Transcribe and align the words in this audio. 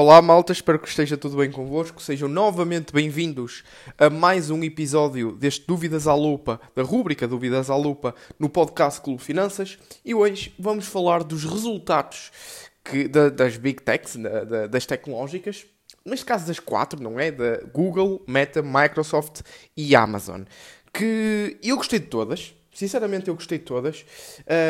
Olá 0.00 0.22
malta, 0.22 0.50
espero 0.50 0.78
que 0.78 0.88
esteja 0.88 1.14
tudo 1.14 1.36
bem 1.36 1.50
convosco. 1.50 2.00
Sejam 2.00 2.26
novamente 2.26 2.90
bem-vindos 2.90 3.62
a 3.98 4.08
mais 4.08 4.48
um 4.48 4.64
episódio 4.64 5.32
deste 5.32 5.66
Dúvidas 5.66 6.06
à 6.06 6.14
Lupa, 6.14 6.58
da 6.74 6.82
rúbrica 6.82 7.28
Dúvidas 7.28 7.68
à 7.68 7.76
Lupa, 7.76 8.14
no 8.38 8.48
podcast 8.48 8.98
Clube 9.02 9.22
Finanças. 9.22 9.78
E 10.02 10.14
hoje 10.14 10.54
vamos 10.58 10.86
falar 10.86 11.22
dos 11.22 11.44
resultados 11.44 12.32
que, 12.82 13.08
da, 13.08 13.28
das 13.28 13.58
Big 13.58 13.82
Techs, 13.82 14.16
da, 14.16 14.42
da, 14.42 14.66
das 14.68 14.86
tecnológicas, 14.86 15.66
neste 16.02 16.24
caso 16.24 16.46
das 16.46 16.58
quatro, 16.58 16.98
não 17.02 17.20
é? 17.20 17.30
Da 17.30 17.58
Google, 17.70 18.24
Meta, 18.26 18.62
Microsoft 18.62 19.42
e 19.76 19.94
Amazon. 19.94 20.44
Que 20.94 21.58
eu 21.62 21.76
gostei 21.76 21.98
de 21.98 22.06
todas, 22.06 22.54
sinceramente 22.72 23.28
eu 23.28 23.34
gostei 23.34 23.58
de 23.58 23.64
todas. 23.64 24.06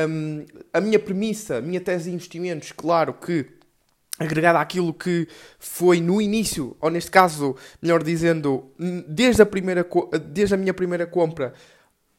Um, 0.08 0.44
a 0.72 0.80
minha 0.80 0.98
premissa, 0.98 1.58
a 1.58 1.60
minha 1.60 1.80
tese 1.80 2.10
de 2.10 2.16
investimentos, 2.16 2.72
claro 2.72 3.14
que 3.14 3.59
agregada 4.20 4.60
àquilo 4.60 4.92
que 4.92 5.26
foi 5.58 5.98
no 5.98 6.20
início, 6.20 6.76
ou 6.78 6.90
neste 6.90 7.10
caso, 7.10 7.56
melhor 7.80 8.02
dizendo, 8.02 8.70
desde 9.08 9.40
a, 9.40 9.46
primeira, 9.46 9.86
desde 10.26 10.54
a 10.54 10.58
minha 10.58 10.74
primeira 10.74 11.06
compra, 11.06 11.54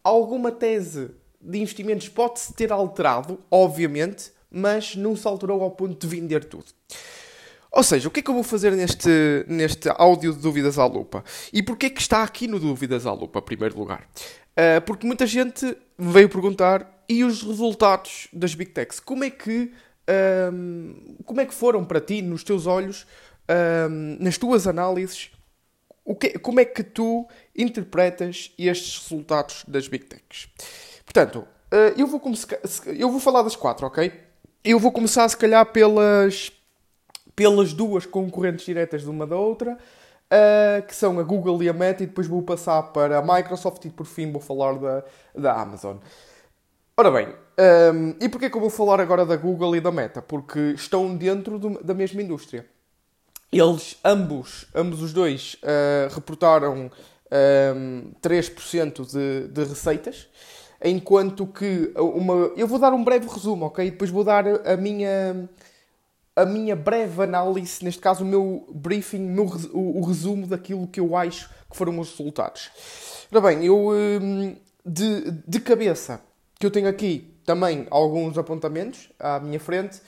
alguma 0.03 0.51
tese 0.51 1.11
de 1.39 1.59
investimentos 1.59 2.09
pode-se 2.09 2.53
ter 2.53 2.71
alterado, 2.71 3.39
obviamente, 3.51 4.31
mas 4.49 4.95
não 4.95 5.15
se 5.15 5.27
alterou 5.27 5.61
ao 5.61 5.71
ponto 5.71 5.95
de 5.95 6.07
vender 6.07 6.43
tudo. 6.45 6.65
Ou 7.71 7.83
seja, 7.83 8.07
o 8.07 8.11
que 8.11 8.19
é 8.19 8.23
que 8.23 8.29
eu 8.29 8.33
vou 8.33 8.43
fazer 8.43 8.71
neste, 8.71 9.45
neste 9.47 9.87
áudio 9.95 10.33
de 10.33 10.39
Dúvidas 10.39 10.77
à 10.79 10.85
Lupa? 10.85 11.23
E 11.53 11.63
porquê 11.63 11.85
é 11.85 11.89
que 11.89 12.01
está 12.01 12.23
aqui 12.23 12.47
no 12.47 12.59
Dúvidas 12.59 13.05
à 13.05 13.13
Lupa, 13.13 13.39
em 13.39 13.43
primeiro 13.43 13.77
lugar? 13.77 14.09
Uh, 14.51 14.81
porque 14.85 15.07
muita 15.07 15.25
gente 15.25 15.77
veio 15.97 16.27
perguntar 16.27 17.05
e 17.07 17.23
os 17.23 17.43
resultados 17.43 18.27
das 18.33 18.55
Big 18.55 18.71
Techs? 18.71 18.99
Como 18.99 19.23
é 19.23 19.29
que 19.29 19.71
um, 20.53 21.15
como 21.25 21.41
é 21.41 21.45
que 21.45 21.53
foram 21.53 21.85
para 21.85 22.01
ti, 22.01 22.21
nos 22.21 22.43
teus 22.43 22.65
olhos, 22.65 23.05
um, 23.89 24.17
nas 24.19 24.37
tuas 24.37 24.67
análises, 24.67 25.31
que, 26.15 26.37
como 26.39 26.59
é 26.59 26.65
que 26.65 26.83
tu 26.83 27.27
interpretas 27.55 28.53
estes 28.57 28.99
resultados 29.03 29.63
das 29.67 29.87
Big 29.87 30.05
Techs? 30.05 30.49
Portanto, 31.05 31.39
uh, 31.71 31.97
eu, 31.97 32.07
vou 32.07 32.21
eu 32.97 33.09
vou 33.09 33.19
falar 33.19 33.41
das 33.43 33.55
quatro, 33.55 33.87
ok? 33.87 34.11
Eu 34.63 34.79
vou 34.79 34.91
começar, 34.91 35.27
se 35.27 35.37
calhar, 35.37 35.65
pelas, 35.65 36.51
pelas 37.35 37.73
duas 37.73 38.05
concorrentes 38.05 38.65
diretas 38.65 39.01
de 39.01 39.09
uma 39.09 39.25
da 39.25 39.35
outra, 39.35 39.73
uh, 39.73 40.85
que 40.85 40.95
são 40.95 41.19
a 41.19 41.23
Google 41.23 41.61
e 41.63 41.69
a 41.69 41.73
Meta, 41.73 42.03
e 42.03 42.07
depois 42.07 42.27
vou 42.27 42.41
passar 42.41 42.83
para 42.83 43.17
a 43.17 43.21
Microsoft 43.21 43.83
e, 43.85 43.89
por 43.89 44.05
fim, 44.05 44.31
vou 44.31 44.41
falar 44.41 44.77
da, 44.77 45.03
da 45.35 45.53
Amazon. 45.53 45.97
Ora 47.01 47.09
bem, 47.09 47.29
um, 47.95 48.13
e 48.21 48.29
porquê 48.29 48.47
que 48.47 48.55
eu 48.55 48.61
vou 48.61 48.69
falar 48.69 49.01
agora 49.01 49.25
da 49.25 49.35
Google 49.35 49.75
e 49.75 49.81
da 49.81 49.91
Meta? 49.91 50.21
Porque 50.21 50.59
estão 50.75 51.15
dentro 51.15 51.57
do, 51.57 51.83
da 51.83 51.95
mesma 51.95 52.21
indústria. 52.21 52.63
Eles, 53.51 53.97
ambos, 54.05 54.67
ambos 54.75 55.01
os 55.01 55.11
dois, 55.11 55.55
uh, 55.63 56.13
reportaram 56.13 56.91
um, 57.75 58.11
3% 58.21 59.03
de, 59.07 59.47
de 59.47 59.63
receitas, 59.63 60.27
enquanto 60.85 61.47
que 61.47 61.91
uma... 61.97 62.51
Eu 62.55 62.67
vou 62.67 62.77
dar 62.77 62.93
um 62.93 63.03
breve 63.03 63.27
resumo, 63.27 63.65
ok? 63.65 63.89
Depois 63.89 64.11
vou 64.11 64.23
dar 64.23 64.45
a 64.47 64.77
minha 64.77 65.49
a 66.35 66.45
minha 66.45 66.75
breve 66.75 67.23
análise, 67.23 67.83
neste 67.83 67.99
caso 67.99 68.23
o 68.23 68.27
meu 68.27 68.67
briefing, 68.69 69.39
o, 69.39 69.99
o, 69.99 70.05
resumo 70.05 70.45
daquilo 70.45 70.85
que 70.85 70.99
eu 70.99 71.15
acho 71.15 71.49
que 71.67 71.75
foram 71.75 71.99
os 71.99 72.11
resultados. 72.11 72.69
Ora 73.31 73.41
bem, 73.41 73.65
eu 73.65 73.89
um, 73.89 74.55
de, 74.85 75.31
de 75.47 75.59
cabeça 75.59 76.21
que 76.61 76.67
eu 76.67 76.71
tenho 76.71 76.87
aqui 76.87 77.33
também 77.43 77.87
alguns 77.89 78.37
apontamentos 78.37 79.09
à 79.19 79.39
minha 79.39 79.59
frente, 79.59 79.99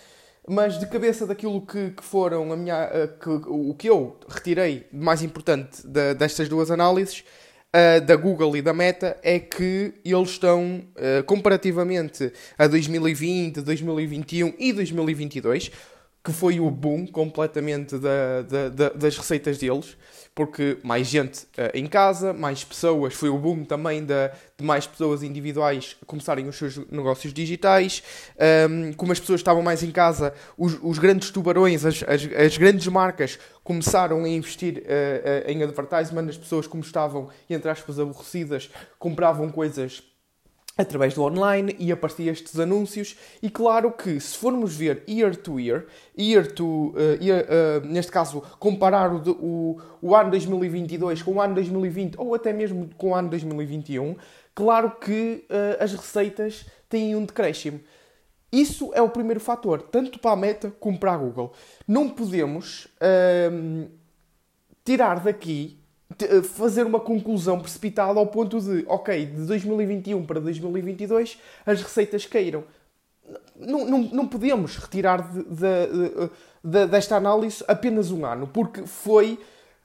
mas 0.47 0.79
de 0.79 0.85
cabeça 0.85 1.25
daquilo 1.25 1.59
que, 1.65 1.89
que 1.89 2.03
foram 2.03 2.53
a 2.53 2.55
minha, 2.55 2.89
uh, 2.89 3.19
que, 3.19 3.29
o 3.49 3.73
que 3.73 3.89
eu 3.89 4.15
retirei 4.29 4.85
mais 4.93 5.23
importante 5.23 5.85
de, 5.85 6.13
destas 6.13 6.47
duas 6.47 6.69
análises, 6.69 7.23
uh, 7.75 8.05
da 8.05 8.15
Google 8.15 8.55
e 8.55 8.61
da 8.61 8.71
Meta, 8.71 9.17
é 9.23 9.39
que 9.39 9.95
eles 10.05 10.29
estão, 10.29 10.83
uh, 10.95 11.23
comparativamente 11.23 12.31
a 12.55 12.67
2020, 12.67 13.61
2021 13.61 14.53
e 14.59 14.73
2022, 14.73 15.71
que 16.23 16.31
foi 16.31 16.57
o 16.59 16.71
boom 16.71 17.05
completamente 17.05 17.97
da, 17.97 18.41
da, 18.43 18.69
da, 18.69 18.89
das 18.89 19.17
receitas 19.17 19.57
deles, 19.57 19.97
porque 20.33 20.77
mais 20.81 21.07
gente 21.07 21.43
uh, 21.43 21.69
em 21.73 21.85
casa, 21.85 22.31
mais 22.31 22.63
pessoas, 22.63 23.13
foi 23.13 23.27
o 23.27 23.37
boom 23.37 23.65
também 23.65 24.03
de, 24.05 24.31
mais 24.61 24.87
pessoas 24.87 25.21
individuais 25.21 25.97
começarem 26.07 26.47
os 26.47 26.55
seus 26.55 26.77
negócios 26.89 27.33
digitais, 27.33 28.01
um, 28.69 28.93
como 28.93 29.11
as 29.11 29.19
pessoas 29.19 29.41
estavam 29.41 29.61
mais 29.61 29.83
em 29.83 29.91
casa, 29.91 30.33
os, 30.57 30.79
os 30.81 30.97
grandes 30.97 31.29
tubarões, 31.29 31.85
as, 31.85 32.01
as, 32.03 32.23
as, 32.33 32.57
grandes 32.57 32.87
marcas 32.87 33.37
começaram 33.61 34.23
a 34.23 34.29
investir 34.29 34.77
uh, 34.77 34.79
uh, 34.79 35.51
em 35.51 35.61
advertisement, 35.61 36.29
as 36.29 36.37
pessoas 36.37 36.67
como 36.67 36.83
estavam, 36.83 37.27
entre 37.49 37.69
aspas, 37.69 37.99
aborrecidas, 37.99 38.69
compravam 38.97 39.51
coisas 39.51 40.01
através 40.77 41.13
do 41.13 41.23
online 41.23 41.75
e 41.77 41.91
aparecia 41.91 42.31
estes 42.31 42.59
anúncios 42.59 43.15
e 43.41 43.49
claro 43.49 43.91
que 43.91 44.19
se 44.19 44.35
formos 44.37 44.75
ver 44.75 45.03
year 45.07 45.35
to 45.35 45.59
year, 45.59 45.85
year 46.17 46.51
to, 46.51 46.93
uh, 46.95 47.23
year, 47.23 47.45
uh, 47.45 47.85
neste 47.85 48.11
caso 48.11 48.41
comparar 48.59 49.13
o, 49.13 49.21
o, 49.31 49.81
o, 50.01 50.15
ano 50.15 50.31
2022 50.31 51.21
com 51.21 51.33
o 51.33 51.41
ano 51.41 51.55
2020 51.55 52.15
ou 52.17 52.33
até 52.33 52.51
mesmo 52.51 52.89
com 52.97 53.11
o 53.11 53.15
ano 53.15 53.29
2021, 53.29 54.15
claro 54.55 54.91
que 54.99 55.45
uh, 55.49 55.83
as 55.83 55.93
receitas 55.93 56.65
têm 56.89 57.15
um 57.15 57.25
decréscimo. 57.25 57.79
Isso 58.51 58.91
é 58.93 59.01
o 59.01 59.09
primeiro 59.09 59.39
fator, 59.39 59.81
tanto 59.81 60.19
para 60.19 60.31
a 60.31 60.35
Meta 60.35 60.71
como 60.79 60.99
para 60.99 61.13
a 61.13 61.17
Google. 61.17 61.53
Não 61.87 62.07
podemos 62.07 62.87
ehm, 63.01 63.87
tirar 64.85 65.21
daqui 65.21 65.82
fazer 66.43 66.85
uma 66.85 66.99
conclusão 66.99 67.59
precipitada 67.59 68.19
ao 68.19 68.27
ponto 68.27 68.59
de, 68.59 68.85
ok, 68.87 69.25
de 69.25 69.45
2021 69.45 70.25
para 70.25 70.39
2022 70.39 71.39
as 71.65 71.81
receitas 71.81 72.25
caíram. 72.25 72.63
Não, 73.55 73.85
não, 73.85 73.99
não 73.99 74.27
podemos 74.27 74.77
retirar 74.77 75.21
de, 75.31 75.43
de, 75.43 76.29
de, 76.63 76.87
desta 76.87 77.15
análise 77.15 77.63
apenas 77.67 78.11
um 78.11 78.25
ano, 78.25 78.47
porque 78.47 78.85
foi, 78.85 79.39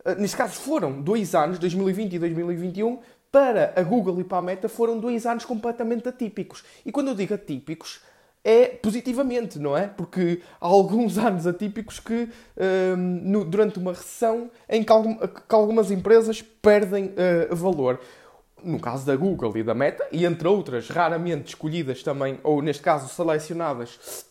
eh, 0.04 0.14
neste 0.16 0.36
caso 0.36 0.54
foram 0.54 1.00
dois 1.00 1.34
anos, 1.34 1.58
2020 1.58 2.14
e 2.14 2.18
2021, 2.18 2.98
para 3.30 3.72
a 3.76 3.82
Google 3.82 4.20
e 4.20 4.24
para 4.24 4.38
a 4.38 4.42
Meta 4.42 4.68
foram 4.68 4.98
dois 4.98 5.26
anos 5.26 5.44
completamente 5.44 6.08
atípicos. 6.08 6.64
E 6.84 6.90
quando 6.90 7.08
eu 7.08 7.14
digo 7.14 7.34
atípicos, 7.34 8.00
é 8.48 8.68
positivamente, 8.68 9.58
não 9.58 9.76
é? 9.76 9.86
Porque 9.86 10.40
há 10.58 10.66
alguns 10.66 11.18
anos 11.18 11.46
atípicos 11.46 12.00
que, 12.00 12.30
um, 12.56 12.96
no, 12.96 13.44
durante 13.44 13.78
uma 13.78 13.92
recessão, 13.92 14.50
em 14.66 14.82
que, 14.82 14.90
algum, 14.90 15.14
que 15.16 15.54
algumas 15.54 15.90
empresas 15.90 16.40
perdem 16.40 17.12
uh, 17.50 17.54
valor. 17.54 18.00
No 18.64 18.80
caso 18.80 19.04
da 19.04 19.14
Google 19.14 19.56
e 19.58 19.62
da 19.62 19.74
Meta, 19.74 20.08
e 20.10 20.24
entre 20.24 20.48
outras, 20.48 20.88
raramente 20.88 21.48
escolhidas 21.48 22.02
também, 22.02 22.40
ou 22.42 22.62
neste 22.62 22.82
caso 22.82 23.08
selecionadas 23.08 24.24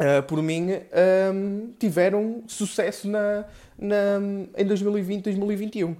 uh, 0.00 0.22
por 0.26 0.42
mim, 0.42 0.70
um, 1.32 1.72
tiveram 1.78 2.42
sucesso 2.48 3.08
na, 3.08 3.44
na, 3.78 4.18
em 4.56 4.66
2020 4.66 5.22
2021. 5.22 5.96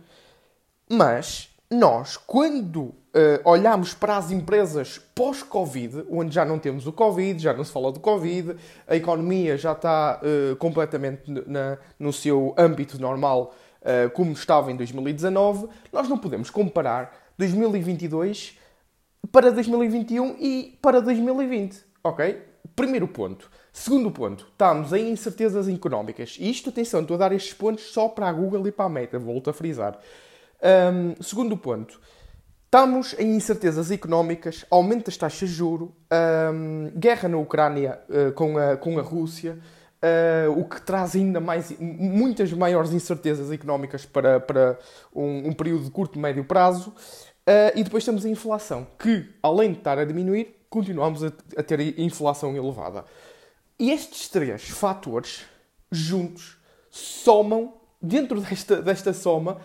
Mas 0.90 1.48
nós, 1.70 2.16
quando 2.16 2.94
uh, 3.14 3.48
olhamos 3.48 3.94
para 3.94 4.16
as 4.16 4.30
empresas 4.30 4.98
pós-Covid, 5.14 6.04
onde 6.10 6.34
já 6.34 6.44
não 6.44 6.58
temos 6.58 6.86
o 6.86 6.92
Covid, 6.92 7.40
já 7.40 7.52
não 7.54 7.64
se 7.64 7.72
fala 7.72 7.92
do 7.92 8.00
Covid, 8.00 8.56
a 8.86 8.96
economia 8.96 9.56
já 9.56 9.72
está 9.72 10.20
uh, 10.20 10.56
completamente 10.56 11.22
na, 11.46 11.78
no 11.98 12.12
seu 12.12 12.54
âmbito 12.58 13.00
normal, 13.00 13.54
uh, 13.80 14.10
como 14.10 14.32
estava 14.32 14.72
em 14.72 14.76
2019, 14.76 15.68
nós 15.92 16.08
não 16.08 16.18
podemos 16.18 16.50
comparar 16.50 17.16
2022 17.38 18.58
para 19.30 19.50
2021 19.50 20.36
e 20.38 20.78
para 20.82 21.00
2020, 21.00 21.84
ok? 22.02 22.42
Primeiro 22.76 23.06
ponto. 23.06 23.50
Segundo 23.72 24.10
ponto, 24.10 24.46
estamos 24.50 24.92
em 24.92 25.10
incertezas 25.10 25.68
económicas. 25.68 26.36
E 26.38 26.50
isto, 26.50 26.70
atenção, 26.70 27.02
estou 27.02 27.14
a 27.16 27.18
dar 27.18 27.32
estes 27.32 27.52
pontos 27.52 27.84
só 27.92 28.08
para 28.08 28.28
a 28.28 28.32
Google 28.32 28.66
e 28.68 28.72
para 28.72 28.86
a 28.86 28.88
Meta, 28.88 29.18
volto 29.18 29.50
a 29.50 29.52
frisar. 29.52 29.98
Um, 30.62 31.20
segundo 31.22 31.56
ponto, 31.56 32.00
Estamos 32.74 33.14
em 33.20 33.36
incertezas 33.36 33.92
económicas, 33.92 34.66
aumento 34.68 35.04
das 35.04 35.16
taxas 35.16 35.48
de 35.48 35.54
juro, 35.54 35.94
guerra 36.96 37.28
na 37.28 37.36
Ucrânia 37.36 38.00
uh, 38.08 38.32
com, 38.32 38.58
a, 38.58 38.76
com 38.76 38.98
a 38.98 39.02
Rússia, 39.02 39.60
uh, 40.02 40.50
o 40.58 40.68
que 40.68 40.82
traz 40.82 41.14
ainda 41.14 41.38
mais, 41.38 41.72
muitas 41.78 42.52
maiores 42.52 42.92
incertezas 42.92 43.52
económicas 43.52 44.04
para, 44.04 44.40
para 44.40 44.76
um, 45.14 45.50
um 45.50 45.52
período 45.52 45.84
de 45.84 45.90
curto 45.92 46.18
e 46.18 46.20
médio 46.20 46.44
prazo. 46.44 46.90
Uh, 46.90 47.78
e 47.78 47.84
depois 47.84 48.04
temos 48.04 48.24
a 48.24 48.28
inflação, 48.28 48.88
que 48.98 49.24
além 49.40 49.70
de 49.70 49.78
estar 49.78 49.96
a 49.96 50.04
diminuir, 50.04 50.66
continuamos 50.68 51.22
a, 51.22 51.28
a 51.56 51.62
ter 51.62 51.96
inflação 52.00 52.56
elevada. 52.56 53.04
E 53.78 53.92
estes 53.92 54.28
três 54.28 54.68
fatores 54.68 55.44
juntos 55.92 56.58
somam, 56.90 57.74
dentro 58.02 58.40
desta, 58.40 58.82
desta 58.82 59.12
soma, 59.12 59.60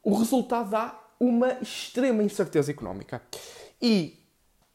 o 0.00 0.14
resultado 0.14 0.70
dá 0.70 1.01
uma 1.22 1.56
extrema 1.62 2.22
incerteza 2.22 2.70
económica. 2.72 3.22
E 3.80 4.18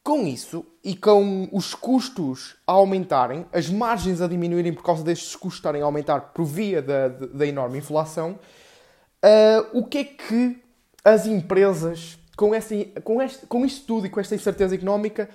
Com 0.02 0.26
isso 0.26 0.64
e 0.82 0.96
com 0.96 1.50
os 1.52 1.74
custos 1.74 2.56
a 2.66 2.72
aumentarem, 2.72 3.44
as 3.52 3.68
margens 3.68 4.22
a 4.22 4.26
diminuírem 4.26 4.72
por 4.72 4.82
causa 4.82 5.04
destes 5.04 5.36
custos 5.36 5.58
estarem 5.58 5.82
a 5.82 5.84
aumentar 5.84 6.32
por 6.32 6.46
via 6.46 6.80
da, 6.80 7.08
da 7.08 7.46
enorme 7.46 7.76
inflação, 7.76 8.38
uh, 9.22 9.78
o 9.78 9.84
que 9.84 9.98
é 9.98 10.04
que 10.04 10.62
as 11.04 11.26
empresas, 11.26 12.18
com, 12.38 12.54
essa, 12.54 12.74
com, 13.04 13.20
este, 13.20 13.46
com 13.46 13.66
isto 13.66 13.86
tudo 13.86 14.06
e 14.06 14.10
com 14.10 14.18
esta 14.18 14.34
incerteza 14.34 14.74
económica, 14.74 15.28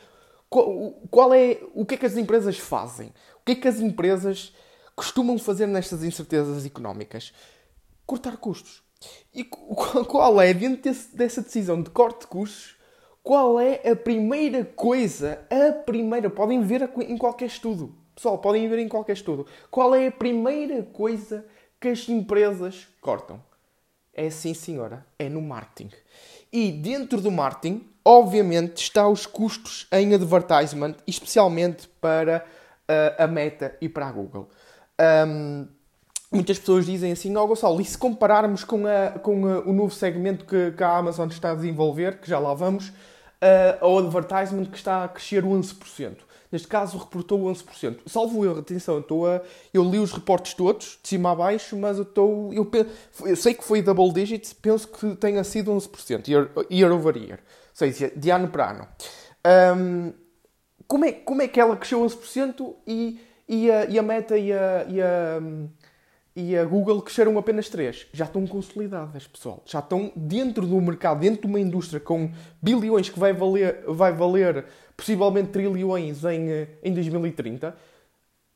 qual, 0.49 1.33
é, 1.33 1.59
o 1.75 1.85
que 1.85 1.95
é 1.95 1.97
que 1.97 2.05
as 2.07 2.17
empresas 2.17 2.57
fazem? 2.57 3.13
O 3.41 3.45
que 3.45 3.51
é 3.51 3.55
que 3.55 3.67
as 3.67 3.79
empresas 3.79 4.53
costumam 4.95 5.37
fazer 5.37 5.67
nestas 5.67 6.03
incertezas 6.03 6.65
económicas? 6.65 7.31
Cortar 8.07 8.37
custos. 8.37 8.82
E 9.33 9.43
qual 10.07 10.41
é, 10.41 10.53
dentro 10.53 10.91
dessa 11.13 11.41
decisão 11.41 11.81
de 11.81 11.89
corte 11.89 12.21
de 12.21 12.27
custos, 12.27 12.75
qual 13.23 13.59
é 13.59 13.89
a 13.89 13.95
primeira 13.95 14.65
coisa, 14.65 15.39
a 15.49 15.71
primeira, 15.71 16.29
podem 16.29 16.61
ver 16.61 16.89
em 17.07 17.17
qualquer 17.17 17.45
estudo, 17.45 17.95
pessoal, 18.13 18.37
podem 18.37 18.67
ver 18.67 18.79
em 18.79 18.87
qualquer 18.87 19.13
estudo, 19.13 19.45
qual 19.71 19.95
é 19.95 20.07
a 20.07 20.11
primeira 20.11 20.83
coisa 20.83 21.45
que 21.79 21.87
as 21.87 22.07
empresas 22.09 22.87
cortam? 23.01 23.41
É 24.13 24.29
sim, 24.29 24.53
senhora, 24.53 25.05
é 25.17 25.27
no 25.27 25.41
marketing. 25.41 25.89
E 26.51 26.71
dentro 26.71 27.19
do 27.19 27.31
marketing, 27.31 27.87
obviamente, 28.05 28.77
está 28.77 29.07
os 29.07 29.25
custos 29.25 29.87
em 29.91 30.13
advertisement, 30.13 30.95
especialmente 31.07 31.87
para 31.99 32.45
uh, 32.83 33.23
a 33.23 33.25
Meta 33.25 33.75
e 33.81 33.89
para 33.89 34.07
a 34.07 34.11
Google. 34.11 34.49
Um, 35.27 35.67
muitas 36.33 36.57
pessoas 36.57 36.85
dizem 36.85 37.11
assim, 37.11 37.35
ó 37.35 37.43
oh, 37.43 37.47
Gonçalo, 37.47 37.79
e 37.79 37.85
se 37.85 37.97
compararmos 37.97 38.63
com, 38.63 38.85
a, 38.87 39.19
com 39.19 39.45
a, 39.45 39.59
o 39.59 39.71
novo 39.71 39.93
segmento 39.93 40.45
que, 40.45 40.71
que, 40.71 40.83
a 40.83 40.97
Amazon 40.97 41.29
está 41.29 41.51
a 41.51 41.55
desenvolver, 41.55 42.19
que 42.19 42.29
já 42.29 42.39
lá 42.39 42.53
vamos, 42.53 42.89
uh, 42.89 42.93
ao 43.81 43.99
advertisement 43.99 44.65
que 44.65 44.77
está 44.77 45.03
a 45.03 45.07
crescer 45.07 45.43
11%. 45.43 46.17
Neste 46.51 46.67
caso, 46.67 46.99
reportou 46.99 47.39
11%. 47.51 48.01
Salvo 48.05 48.45
erro, 48.45 48.59
atenção, 48.59 48.95
eu, 48.95 49.01
estou 49.01 49.27
a, 49.27 49.41
eu 49.73 49.83
li 49.83 49.97
os 49.97 50.11
reportes 50.11 50.53
todos, 50.53 50.99
de 51.01 51.09
cima 51.09 51.31
a 51.31 51.35
baixo, 51.35 51.75
mas 51.75 51.97
eu 51.97 52.03
estou. 52.03 52.53
Eu, 52.53 52.69
eu 53.25 53.35
sei 53.35 53.55
que 53.55 53.63
foi 53.63 53.81
double 53.81 54.13
digits, 54.13 54.53
penso 54.53 54.87
que 54.87 55.15
tenha 55.15 55.43
sido 55.43 55.71
11%, 55.71 56.27
year, 56.27 56.51
year 56.71 56.91
over 56.91 57.17
year. 57.17 57.39
Ou 57.39 57.75
seja, 57.75 58.11
de 58.15 58.29
ano 58.29 58.49
para 58.49 58.69
ano. 58.69 58.87
Um, 59.75 60.13
como, 60.87 61.05
é, 61.05 61.11
como 61.11 61.41
é 61.41 61.47
que 61.47 61.59
ela 61.59 61.75
cresceu 61.75 62.05
11% 62.05 62.75
e, 62.85 63.19
e, 63.49 63.71
a, 63.71 63.85
e 63.85 63.97
a 63.97 64.03
Meta 64.03 64.37
e 64.37 64.53
a, 64.53 64.85
e 64.87 65.01
a 65.01 65.41
e 66.35 66.57
a 66.57 66.65
Google 66.65 67.01
cresceram 67.01 67.37
apenas 67.37 67.69
3. 67.69 68.07
Já 68.11 68.25
estão 68.25 68.45
consolidadas, 68.47 69.27
pessoal. 69.27 69.61
Já 69.65 69.79
estão 69.79 70.11
dentro 70.15 70.65
do 70.65 70.79
mercado, 70.81 71.19
dentro 71.19 71.41
de 71.41 71.47
uma 71.47 71.59
indústria 71.59 71.99
com 71.99 72.31
bilhões 72.61 73.09
que 73.09 73.19
vai 73.19 73.33
valer, 73.33 73.83
vai 73.87 74.11
valer 74.11 74.65
possivelmente 74.97 75.49
trilhões 75.49 76.23
em, 76.23 76.49
eh, 76.49 76.67
em 76.83 76.93
2030. 76.93 77.75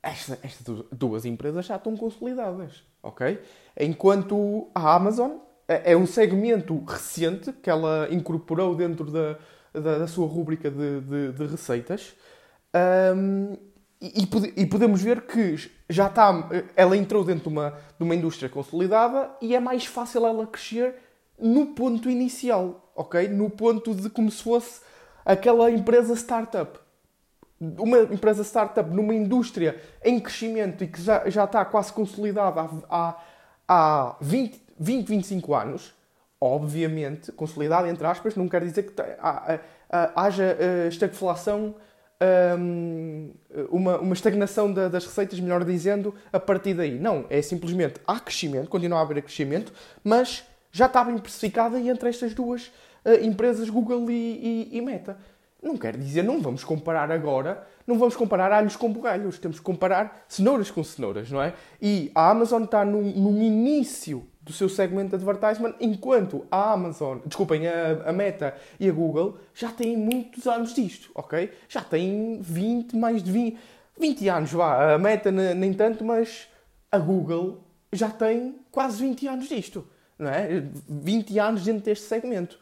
Estas 0.02 0.40
esta 0.44 0.74
duas 0.92 1.26
empresas 1.26 1.66
já 1.66 1.76
estão 1.76 1.96
consolidadas, 1.96 2.84
ok? 3.04 3.40
Enquanto 3.80 4.70
a 4.74 4.96
Amazon 4.96 5.38
é, 5.68 5.92
é 5.92 5.98
um 5.98 6.08
segmento 6.08 6.84
recente 6.86 7.52
que 7.52 7.70
ela 7.70 8.08
incorporou 8.10 8.74
dentro 8.76 9.12
da, 9.12 9.38
da, 9.74 10.00
da 10.00 10.08
sua 10.08 10.28
rúbrica 10.28 10.72
de, 10.72 11.02
de, 11.02 11.32
de 11.34 11.46
receitas. 11.46 12.16
Um, 13.16 13.58
e, 14.00 14.30
e, 14.56 14.66
podemos 14.66 15.02
ver 15.02 15.22
que 15.22 15.72
já 15.90 16.08
está, 16.08 16.48
ela 16.76 16.96
entrou 16.96 17.24
dentro 17.24 17.44
de 17.44 17.50
uma, 17.50 17.72
de 17.98 18.04
uma 18.04 18.14
indústria 18.14 18.48
consolidada 18.48 19.32
e 19.42 19.56
é 19.56 19.60
mais 19.60 19.86
fácil 19.86 20.26
ela 20.26 20.46
crescer 20.46 20.96
no 21.40 21.68
ponto 21.68 22.10
inicial, 22.10 22.92
ok? 22.96 23.28
No 23.28 23.50
ponto 23.50 23.96
de 23.96 24.10
como 24.10 24.30
se 24.30 24.44
fosse 24.44 24.82
aquela 25.26 25.72
empresa 25.72 26.16
startup. 26.16 26.80
Uma 27.60 28.02
empresa 28.02 28.44
startup 28.44 28.88
numa 28.92 29.16
indústria 29.16 29.82
em 30.04 30.20
crescimento 30.20 30.84
e 30.84 30.88
que 30.88 31.02
já, 31.02 31.28
já 31.28 31.46
está 31.46 31.66
quase 31.66 31.92
consolidada 31.92 32.62
há, 32.62 32.70
há, 32.88 33.18
há 33.68 34.16
20, 34.22 34.62
20, 34.80 35.08
25 35.08 35.56
anos, 35.56 35.94
obviamente, 36.40 37.32
consolidada 37.32 37.90
entre 37.90 38.06
aspas, 38.06 38.36
não 38.36 38.48
quer 38.48 38.64
dizer 38.64 38.84
que 38.84 38.94
haja 40.16 40.56
uh, 40.56 40.88
um, 42.60 43.32
uma, 43.70 44.00
uma 44.00 44.14
estagnação 44.14 44.72
da, 44.72 44.88
das 44.88 45.06
receitas, 45.06 45.40
melhor 45.40 45.64
dizendo, 45.64 46.14
a 46.32 46.40
partir 46.40 46.74
daí. 46.74 46.98
Não, 46.98 47.26
é 47.30 47.42
simplesmente 47.42 48.00
há 48.06 48.20
crescimento, 48.20 48.70
continua 48.70 49.00
a 49.00 49.02
haver 49.02 49.22
crescimento, 49.22 49.72
mas 50.04 50.44
já 50.72 50.86
está 50.86 51.04
bem 51.04 51.18
precificada 51.18 51.80
entre 51.80 52.10
estas 52.10 52.34
duas 52.34 52.68
uh, 53.06 53.24
empresas, 53.24 53.70
Google 53.70 54.10
e, 54.10 54.14
e, 54.14 54.78
e, 54.78 54.82
Meta. 54.82 55.18
Não 55.62 55.76
quer 55.76 55.98
dizer, 55.98 56.24
não 56.24 56.40
vamos 56.40 56.64
comparar 56.64 57.12
agora, 57.12 57.68
não 57.86 57.98
vamos 57.98 58.16
comparar 58.16 58.52
alhos 58.52 58.76
com 58.76 58.92
bugalhos, 58.92 59.40
temos 59.40 59.58
que 59.58 59.66
comparar 59.66 60.24
cenouras 60.28 60.70
com 60.70 60.84
cenouras, 60.84 61.32
não 61.32 61.42
é? 61.42 61.54
E 61.82 62.12
a 62.14 62.30
Amazon 62.30 62.64
está 62.64 62.86
num, 62.86 63.02
num 63.02 63.42
início 63.42 64.28
do 64.48 64.54
seu 64.54 64.70
segmento 64.70 65.10
de 65.10 65.16
advertisement, 65.16 65.76
enquanto 65.80 66.46
a 66.50 66.72
Amazon, 66.72 67.20
desculpem, 67.26 67.68
a, 67.68 68.10
a, 68.10 68.14
Meta 68.14 68.56
e 68.80 68.90
a 68.90 68.92
Google 68.92 69.38
já 69.54 69.70
têm 69.70 69.98
muitos 69.98 70.48
anos 70.48 70.74
disto, 70.74 71.12
ok? 71.14 71.52
Já 71.68 71.82
têm 71.82 72.40
20, 72.42 72.96
mais 72.96 73.22
de 73.22 73.32
20, 73.32 73.60
20 74.00 74.30
anos, 74.30 74.52
vá. 74.54 74.94
A 74.94 74.98
Meta 74.98 75.32
nem 75.32 75.74
tanto, 75.74 76.04
mas 76.04 76.48
a 76.92 76.98
Google 76.98 77.62
já 77.92 78.10
tem 78.10 78.56
quase 78.72 79.00
20 79.02 79.28
anos 79.28 79.50
disto, 79.50 79.86
não 80.18 80.30
é? 80.30 80.64
20 80.88 81.38
anos 81.40 81.64
dentro 81.64 81.84
deste 81.84 82.06
segmento 82.06 82.58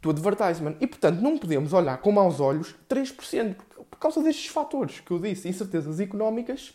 do 0.00 0.10
advertisement. 0.10 0.76
E, 0.80 0.86
portanto, 0.86 1.20
não 1.20 1.36
podemos 1.36 1.72
olhar 1.72 1.98
com 1.98 2.10
maus 2.12 2.40
olhos 2.40 2.74
3%, 2.88 3.56
por 3.90 3.98
causa 3.98 4.22
destes 4.22 4.46
fatores 4.46 5.00
que 5.00 5.10
eu 5.10 5.18
disse, 5.18 5.48
incertezas 5.48 6.00
económicas. 6.00 6.74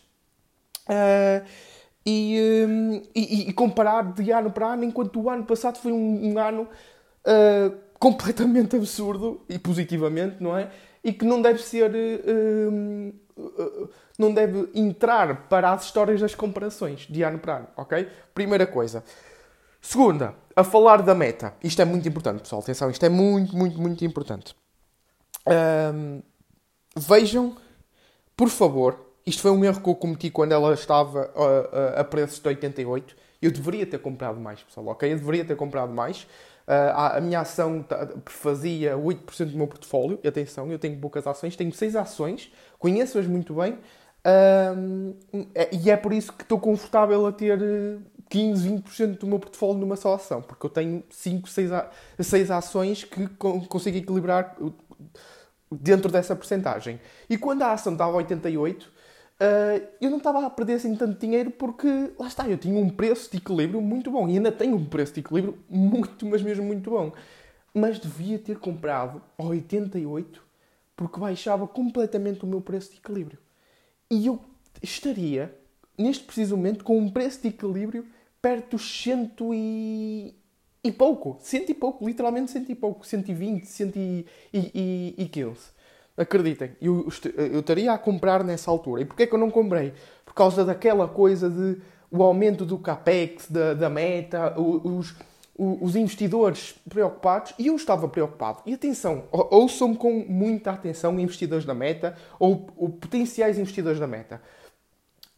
Uh, 0.87 1.45
e, 2.05 2.65
hum, 2.67 3.01
e, 3.13 3.49
e, 3.49 3.53
comparar 3.53 4.13
de 4.13 4.31
ano 4.31 4.51
para 4.51 4.73
ano, 4.73 4.83
enquanto 4.83 5.21
o 5.21 5.29
ano 5.29 5.45
passado 5.45 5.77
foi 5.77 5.91
um, 5.91 6.33
um 6.33 6.39
ano 6.39 6.63
uh, 6.63 7.77
completamente 7.99 8.75
absurdo 8.75 9.41
e 9.47 9.59
positivamente, 9.59 10.41
não 10.41 10.57
é? 10.57 10.71
E 11.03 11.13
que 11.13 11.25
não 11.25 11.41
deve 11.41 11.61
ser. 11.61 11.91
Uh, 11.91 13.13
uh, 13.37 13.89
não 14.17 14.31
deve 14.31 14.69
entrar 14.75 15.47
para 15.47 15.71
as 15.71 15.85
histórias 15.85 16.21
das 16.21 16.35
comparações 16.35 17.07
de 17.09 17.23
ano 17.23 17.39
para 17.39 17.57
ano, 17.57 17.67
ok? 17.75 18.07
Primeira 18.35 18.67
coisa. 18.67 19.03
Segunda, 19.81 20.35
a 20.55 20.63
falar 20.63 21.01
da 21.01 21.15
meta. 21.15 21.55
Isto 21.63 21.81
é 21.81 21.85
muito 21.85 22.07
importante, 22.07 22.41
pessoal. 22.41 22.61
Atenção, 22.61 22.91
isto 22.91 23.03
é 23.03 23.09
muito, 23.09 23.55
muito, 23.55 23.81
muito 23.81 24.05
importante. 24.05 24.55
Um, 25.47 26.21
vejam, 26.95 27.57
por 28.37 28.49
favor, 28.49 29.10
isto 29.31 29.41
foi 29.41 29.51
um 29.51 29.63
erro 29.63 29.81
que 29.81 29.89
eu 29.89 29.95
cometi 29.95 30.29
quando 30.29 30.51
ela 30.51 30.73
estava 30.73 31.31
a, 31.33 31.97
a, 31.97 32.01
a 32.01 32.03
preços 32.03 32.39
de 32.39 32.47
88. 32.47 33.15
Eu 33.41 33.49
deveria 33.49 33.85
ter 33.85 33.97
comprado 33.97 34.39
mais, 34.39 34.61
pessoal, 34.61 34.87
ok? 34.87 35.11
Eu 35.11 35.17
deveria 35.17 35.45
ter 35.45 35.55
comprado 35.55 35.93
mais. 35.93 36.23
Uh, 36.67 36.93
a, 36.93 37.21
minha 37.21 37.39
ação 37.39 37.83
fazia 38.25 38.95
8% 38.97 39.45
do 39.45 39.57
meu 39.57 39.67
portfólio. 39.67 40.19
E 40.21 40.27
atenção, 40.27 40.69
eu 40.69 40.77
tenho 40.77 40.99
poucas 40.99 41.25
ações, 41.25 41.55
tenho 41.55 41.73
6 41.73 41.95
ações, 41.95 42.51
conheço-as 42.77 43.25
muito 43.25 43.53
bem. 43.53 43.79
Uh, 44.23 45.15
e 45.71 45.89
é 45.89 45.95
por 45.95 46.11
isso 46.11 46.33
que 46.33 46.43
estou 46.43 46.59
confortável 46.59 47.25
a 47.25 47.31
ter 47.31 47.57
15, 48.29 48.69
20% 48.69 49.17
do 49.19 49.27
meu 49.27 49.39
portfólio 49.39 49.79
numa 49.79 49.95
só 49.95 50.13
ação, 50.13 50.41
porque 50.41 50.65
eu 50.65 50.69
tenho 50.69 51.03
5, 51.09 51.47
6, 51.47 51.71
6 52.19 52.51
ações 52.51 53.05
que 53.05 53.27
consigo 53.29 53.97
equilibrar 53.97 54.57
dentro 55.71 56.11
dessa 56.11 56.35
porcentagem. 56.35 56.99
E 57.29 57.37
quando 57.37 57.61
a 57.61 57.71
ação 57.71 57.93
estava 57.93 58.11
a 58.11 58.15
88, 58.17 58.99
Uh, 59.41 59.87
eu 59.99 60.11
não 60.11 60.19
estava 60.19 60.45
a 60.45 60.49
perder 60.51 60.73
assim 60.73 60.95
tanto 60.95 61.19
dinheiro 61.19 61.49
porque, 61.49 61.87
lá 62.19 62.27
está, 62.27 62.47
eu 62.47 62.59
tinha 62.59 62.79
um 62.79 62.91
preço 62.91 63.31
de 63.31 63.37
equilíbrio 63.37 63.81
muito 63.81 64.11
bom. 64.11 64.29
E 64.29 64.33
ainda 64.33 64.51
tenho 64.51 64.75
um 64.75 64.85
preço 64.85 65.15
de 65.15 65.21
equilíbrio 65.21 65.57
muito, 65.67 66.27
mas 66.27 66.43
mesmo 66.43 66.63
muito 66.63 66.91
bom. 66.91 67.11
Mas 67.73 67.99
devia 67.99 68.37
ter 68.37 68.59
comprado 68.59 69.19
a 69.39 69.43
88 69.43 70.43
porque 70.95 71.19
baixava 71.19 71.67
completamente 71.67 72.43
o 72.43 72.47
meu 72.47 72.61
preço 72.61 72.91
de 72.91 72.97
equilíbrio. 72.97 73.39
E 74.11 74.27
eu 74.27 74.39
estaria, 74.83 75.57
neste 75.97 76.23
preciso 76.23 76.55
momento, 76.55 76.83
com 76.83 76.99
um 76.99 77.09
preço 77.09 77.41
de 77.41 77.47
equilíbrio 77.47 78.05
perto 78.39 78.77
dos 78.77 79.01
cento 79.01 79.55
e, 79.55 80.35
e 80.83 80.91
pouco. 80.91 81.37
Cento 81.39 81.71
e 81.71 81.73
pouco, 81.73 82.05
literalmente 82.05 82.51
cento 82.51 82.71
e 82.71 82.75
pouco. 82.75 83.07
120, 83.07 83.65
115. 83.65 85.80
Acreditem, 86.17 86.71
eu, 86.81 87.07
eu 87.35 87.61
estaria 87.61 87.91
a 87.91 87.97
comprar 87.97 88.43
nessa 88.43 88.69
altura. 88.69 89.01
E 89.01 89.05
porquê 89.05 89.23
é 89.23 89.27
que 89.27 89.33
eu 89.33 89.39
não 89.39 89.49
comprei? 89.49 89.93
Por 90.25 90.33
causa 90.33 90.65
daquela 90.65 91.07
coisa 91.07 91.49
de 91.49 91.81
o 92.11 92.21
aumento 92.21 92.65
do 92.65 92.77
capex, 92.77 93.49
da, 93.49 93.73
da 93.73 93.89
meta, 93.89 94.53
os, 94.59 95.15
os 95.57 95.95
investidores 95.95 96.75
preocupados 96.89 97.53
e 97.57 97.67
eu 97.67 97.75
estava 97.75 98.07
preocupado. 98.07 98.61
E 98.65 98.73
atenção, 98.73 99.23
ouçam-me 99.31 99.95
com 99.95 100.25
muita 100.27 100.71
atenção, 100.71 101.19
investidores 101.19 101.65
da 101.65 101.73
meta 101.73 102.17
ou, 102.37 102.67
ou, 102.75 102.89
potenciais 102.89 103.57
investidores 103.57 103.99
da 103.99 104.07
meta. 104.07 104.41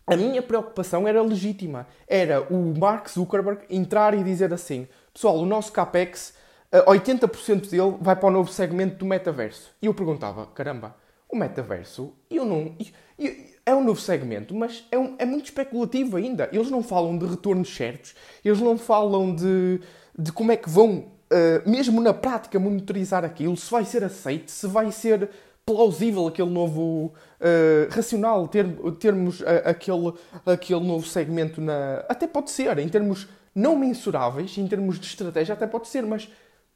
A 0.08 0.18
minha 0.18 0.42
preocupação 0.42 1.08
era 1.08 1.22
legítima. 1.22 1.88
Era 2.08 2.42
o 2.42 2.74
Mark 2.78 3.08
Zuckerberg 3.10 3.64
entrar 3.70 4.14
e 4.14 4.24
dizer 4.24 4.54
assim: 4.54 4.88
pessoal, 5.14 5.38
o 5.38 5.46
nosso 5.46 5.72
capex 5.72 6.34
80% 6.82 7.70
dele 7.70 7.98
vai 8.02 8.16
para 8.16 8.28
o 8.28 8.32
novo 8.32 8.52
segmento 8.52 8.98
do 8.98 9.06
metaverso. 9.06 9.72
E 9.82 9.86
eu 9.86 9.94
perguntava, 9.94 10.48
caramba, 10.48 10.96
o 11.30 11.36
metaverso, 11.36 12.14
eu 12.30 12.46
não. 12.46 12.76
Eu, 13.18 13.54
é 13.66 13.74
um 13.74 13.84
novo 13.84 14.00
segmento, 14.00 14.54
mas 14.54 14.86
é, 14.92 14.98
um, 14.98 15.16
é, 15.18 15.26
muito 15.26 15.46
especulativo 15.46 16.18
ainda. 16.18 16.50
Eles 16.52 16.70
não 16.70 16.84
falam 16.84 17.18
de 17.18 17.26
retornos 17.26 17.74
certos, 17.74 18.14
eles 18.44 18.60
não 18.60 18.78
falam 18.78 19.34
de, 19.34 19.80
de 20.18 20.32
como 20.32 20.52
é 20.52 20.58
que 20.58 20.70
vão, 20.70 21.06
uh, 21.32 21.70
mesmo 21.70 22.02
na 22.02 22.14
prática, 22.14 22.60
monitorizar 22.60 23.24
aquilo, 23.24 23.56
se 23.56 23.72
vai 23.72 23.86
ser 23.86 24.04
aceito, 24.04 24.52
se 24.52 24.68
vai 24.68 24.92
ser 24.92 25.30
plausível 25.66 26.28
aquele 26.28 26.50
novo 26.50 27.14
uh, 27.40 27.90
racional, 27.90 28.48
ter, 28.50 28.68
termos 29.00 29.40
uh, 29.40 29.46
aquele, 29.64 30.14
aquele 30.46 30.82
novo 30.82 31.08
segmento 31.08 31.62
na. 31.62 32.04
Até 32.10 32.28
pode 32.28 32.52
ser, 32.52 32.78
em 32.80 32.90
termos 32.90 33.30
não 33.56 33.78
mensuráveis, 33.78 34.58
em 34.58 34.68
termos 34.68 35.00
de 35.00 35.06
estratégia, 35.06 35.54
até 35.54 35.66
pode 35.66 35.88
ser, 35.88 36.04
mas 36.04 36.28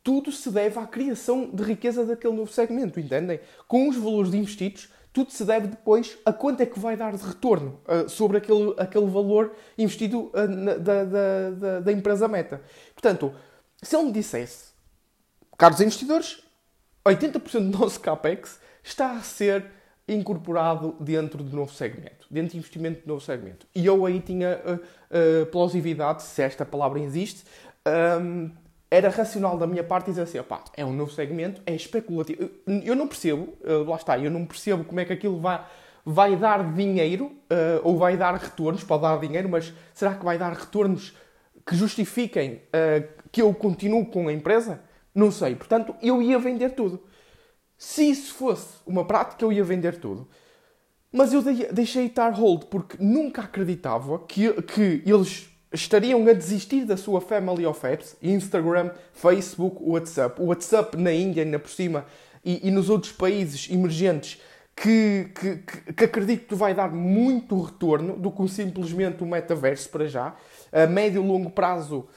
tudo 0.07 0.31
se 0.31 0.49
deve 0.49 0.79
à 0.79 0.87
criação 0.87 1.49
de 1.53 1.61
riqueza 1.61 2.05
daquele 2.05 2.33
novo 2.33 2.49
segmento, 2.49 2.97
entendem? 2.97 3.41
Com 3.67 3.89
os 3.89 3.97
valores 3.97 4.33
investidos, 4.33 4.87
tudo 5.11 5.33
se 5.33 5.43
deve 5.43 5.67
depois 5.67 6.17
a 6.23 6.31
quanto 6.31 6.61
é 6.61 6.65
que 6.65 6.79
vai 6.79 6.95
dar 6.95 7.13
de 7.13 7.21
retorno 7.21 7.81
uh, 7.85 8.07
sobre 8.07 8.37
aquele, 8.37 8.73
aquele 8.77 9.07
valor 9.07 9.53
investido 9.77 10.31
uh, 10.33 10.47
na, 10.47 10.75
da, 10.75 11.03
da, 11.03 11.49
da, 11.49 11.79
da, 11.81 11.91
empresa 11.91 12.25
meta. 12.25 12.61
Portanto, 12.93 13.35
se 13.83 13.97
ele 13.97 14.05
me 14.05 14.11
dissesse, 14.13 14.67
caros 15.57 15.81
investidores, 15.81 16.41
80% 17.05 17.69
do 17.69 17.77
nosso 17.77 17.99
CAPEX 17.99 18.61
está 18.81 19.11
a 19.11 19.19
ser 19.19 19.65
incorporado 20.07 20.95
dentro 21.01 21.43
do 21.43 21.53
novo 21.53 21.73
segmento, 21.73 22.27
dentro 22.31 22.51
de 22.51 22.59
investimento 22.59 23.01
do 23.01 23.09
novo 23.09 23.19
segmento. 23.19 23.67
E 23.75 23.85
eu 23.85 24.05
aí 24.05 24.21
tinha 24.21 24.57
uh, 24.65 25.45
plausibilidade, 25.47 26.23
se 26.23 26.41
esta 26.41 26.65
palavra 26.65 26.97
existe, 27.01 27.43
um, 28.21 28.49
era 28.89 29.09
racional 29.09 29.57
da 29.57 29.67
minha 29.67 29.83
parte 29.83 30.07
dizer 30.07 30.21
assim, 30.21 30.39
opá, 30.39 30.63
é 30.75 30.85
um 30.85 30.93
novo 30.93 31.11
segmento, 31.11 31.61
é 31.65 31.75
especulativo. 31.75 32.49
Eu 32.83 32.95
não 32.95 33.07
percebo, 33.07 33.53
uh, 33.61 33.83
lá 33.89 33.97
está, 33.97 34.17
eu 34.17 34.31
não 34.31 34.45
percebo 34.45 34.83
como 34.85 34.99
é 34.99 35.05
que 35.05 35.13
aquilo 35.13 35.39
vai, 35.39 35.65
vai 36.05 36.35
dar 36.35 36.73
dinheiro, 36.73 37.25
uh, 37.25 37.81
ou 37.83 37.97
vai 37.97 38.15
dar 38.15 38.33
retornos, 38.35 38.83
pode 38.83 39.01
dar 39.01 39.19
dinheiro, 39.19 39.49
mas 39.49 39.73
será 39.93 40.15
que 40.15 40.23
vai 40.23 40.37
dar 40.37 40.53
retornos 40.53 41.15
que 41.65 41.75
justifiquem 41.75 42.61
uh, 42.67 43.07
que 43.29 43.41
eu 43.41 43.53
continuo 43.53 44.05
com 44.05 44.29
a 44.29 44.33
empresa? 44.33 44.81
Não 45.13 45.31
sei. 45.31 45.55
Portanto, 45.55 45.93
eu 46.01 46.21
ia 46.21 46.39
vender 46.39 46.69
tudo. 46.69 47.03
Se 47.77 48.09
isso 48.09 48.33
fosse 48.35 48.77
uma 48.85 49.05
prática, 49.05 49.43
eu 49.43 49.51
ia 49.51 49.63
vender 49.63 49.99
tudo. 49.99 50.27
Mas 51.11 51.33
eu 51.33 51.41
deixei 51.41 52.05
estar 52.05 52.29
hold 52.29 52.65
porque 52.65 52.97
nunca 52.99 53.41
acreditava 53.41 54.19
que, 54.19 54.51
que 54.63 55.01
eles 55.05 55.49
estariam 55.81 56.27
a 56.27 56.33
desistir 56.33 56.85
da 56.85 56.97
sua 56.97 57.21
family 57.21 57.65
of 57.65 57.85
apps, 57.85 58.15
Instagram, 58.21 58.91
Facebook, 59.13 59.77
WhatsApp. 59.81 60.41
O 60.41 60.45
WhatsApp 60.45 60.97
na 60.97 61.11
Índia, 61.11 61.43
ainda 61.43 61.59
por 61.59 61.69
cima, 61.69 62.05
e, 62.43 62.67
e 62.67 62.71
nos 62.71 62.89
outros 62.89 63.11
países 63.11 63.69
emergentes, 63.69 64.41
que, 64.75 65.31
que, 65.33 65.93
que, 65.93 66.03
acredito 66.03 66.47
que 66.47 66.55
vai 66.55 66.73
dar 66.73 66.91
muito 66.91 67.59
retorno 67.59 68.15
do 68.15 68.31
que 68.31 68.47
simplesmente 68.47 69.23
o 69.23 69.25
metaverso 69.25 69.89
para 69.89 70.07
já. 70.07 70.35
A 70.71 70.85
médio 70.85 71.23
e 71.23 71.27
longo 71.27 71.49
prazo, 71.49 72.07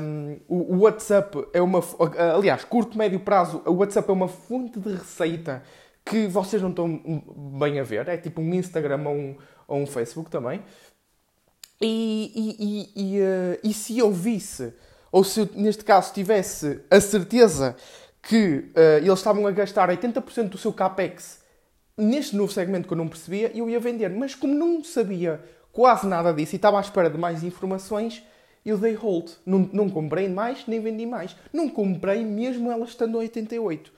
um, 0.00 0.38
o, 0.48 0.78
WhatsApp 0.78 1.46
é 1.52 1.62
uma. 1.62 1.80
Aliás, 2.34 2.64
curto, 2.64 2.98
médio 2.98 3.20
prazo, 3.20 3.62
o 3.64 3.74
WhatsApp 3.74 4.10
é 4.10 4.12
uma 4.12 4.28
fonte 4.28 4.80
de 4.80 4.90
receita 4.90 5.62
que 6.04 6.26
vocês 6.26 6.60
não 6.60 6.70
estão 6.70 7.00
bem 7.58 7.80
a 7.80 7.82
ver. 7.82 8.08
É 8.08 8.16
tipo 8.16 8.40
um 8.40 8.54
Instagram 8.54 9.02
ou 9.06 9.14
um, 9.14 9.36
ou 9.66 9.78
um 9.78 9.86
Facebook 9.86 10.28
também. 10.28 10.62
E, 11.80 12.32
e, 12.34 12.90
e, 12.96 13.20
uh, 13.20 13.58
e, 13.62 13.74
se 13.74 13.98
eu 13.98 14.10
visse, 14.10 14.72
ou 15.12 15.22
se 15.22 15.40
eu, 15.40 15.48
neste 15.54 15.84
caso 15.84 16.12
tivesse 16.12 16.80
a 16.90 17.00
certeza 17.00 17.76
que 18.22 18.70
uh, 18.74 18.98
eles 18.98 19.18
estavam 19.18 19.46
a 19.46 19.50
gastar 19.50 19.90
80% 19.90 20.48
do 20.48 20.58
seu 20.58 20.72
capex 20.72 21.44
neste 21.96 22.36
novo 22.36 22.52
segmento 22.52 22.86
que 22.86 22.92
eu 22.92 22.98
não 22.98 23.08
percebia, 23.08 23.50
eu 23.54 23.68
ia 23.68 23.80
vender. 23.80 24.10
Mas 24.10 24.34
como 24.34 24.54
não 24.54 24.84
sabia 24.84 25.42
quase 25.72 26.06
nada 26.06 26.32
disso 26.32 26.54
e 26.54 26.56
estava 26.56 26.78
à 26.78 26.80
espera 26.80 27.10
de 27.10 27.18
mais 27.18 27.42
informações, 27.42 28.22
eu 28.64 28.76
dei 28.76 28.94
hold. 28.94 29.30
Não, 29.44 29.68
não 29.72 29.88
comprei 29.88 30.28
mais, 30.28 30.66
nem 30.66 30.80
vendi 30.80 31.06
mais. 31.06 31.36
Não 31.52 31.68
comprei 31.68 32.24
mesmo 32.24 32.70
ela 32.70 32.84
estando 32.84 33.16
a 33.16 33.20
88. 33.20 33.92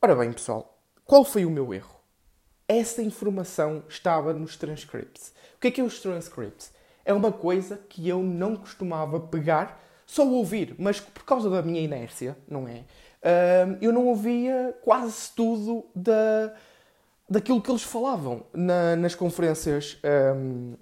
Ora 0.00 0.14
bem, 0.14 0.32
pessoal, 0.32 0.78
qual 1.04 1.24
foi 1.24 1.44
o 1.44 1.50
meu 1.50 1.72
erro? 1.72 1.94
Essa 2.68 3.02
informação 3.02 3.82
estava 3.88 4.32
nos 4.32 4.56
transcripts. 4.56 5.32
O 5.56 5.60
que 5.60 5.68
é 5.68 5.70
que 5.70 5.80
é 5.80 5.84
os 5.84 6.00
transcripts? 6.00 6.72
É 7.04 7.12
uma 7.12 7.32
coisa 7.32 7.80
que 7.88 8.08
eu 8.08 8.22
não 8.22 8.56
costumava 8.56 9.20
pegar, 9.20 9.80
só 10.06 10.26
ouvir, 10.26 10.74
mas 10.78 11.00
por 11.00 11.24
causa 11.24 11.48
da 11.48 11.62
minha 11.62 11.80
inércia, 11.80 12.36
não 12.48 12.68
é? 12.68 12.84
Eu 13.80 13.92
não 13.92 14.06
ouvia 14.06 14.76
quase 14.82 15.30
tudo 15.34 15.86
da, 15.94 16.52
daquilo 17.28 17.60
que 17.60 17.70
eles 17.70 17.82
falavam 17.82 18.44
na, 18.52 18.96
nas 18.96 19.14
conferências 19.14 19.98
um, 20.36 20.74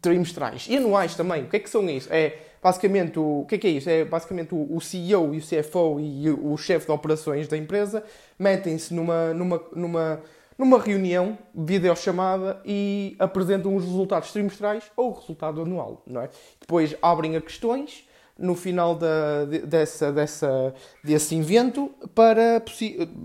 trimestrais 0.00 0.66
e 0.68 0.76
anuais 0.76 1.14
também. 1.14 1.44
O 1.44 1.48
que 1.48 1.56
é 1.56 1.58
que 1.58 1.68
são 1.68 1.88
isso? 1.88 2.08
É 2.12 2.38
basicamente 2.62 3.18
o, 3.18 3.40
o 3.40 3.46
que 3.46 3.56
é 3.56 3.58
que 3.58 3.66
é 3.66 3.70
isso? 3.70 3.90
É 3.90 4.04
basicamente 4.04 4.54
o, 4.54 4.76
o 4.76 4.80
CEO 4.80 5.34
e 5.34 5.38
o 5.38 5.42
CFO 5.42 5.98
e 5.98 6.30
o, 6.30 6.52
o 6.52 6.56
chefe 6.56 6.86
de 6.86 6.92
operações 6.92 7.48
da 7.48 7.56
empresa 7.56 8.04
metem-se 8.38 8.94
numa, 8.94 9.34
numa, 9.34 9.62
numa 9.74 10.20
numa 10.60 10.78
reunião, 10.78 11.38
videochamada, 11.54 12.60
e 12.66 13.16
apresentam 13.18 13.74
os 13.74 13.82
resultados 13.82 14.30
trimestrais 14.30 14.84
ou 14.94 15.10
o 15.10 15.14
resultado 15.14 15.62
anual, 15.62 16.02
não 16.06 16.20
é? 16.20 16.28
Depois 16.60 16.94
abrem 17.00 17.34
a 17.34 17.40
questões 17.40 18.06
no 18.38 18.54
final 18.54 18.94
da, 18.94 19.46
dessa, 19.46 20.12
dessa, 20.12 20.74
desse 21.02 21.34
evento 21.34 21.90
para, 22.14 22.62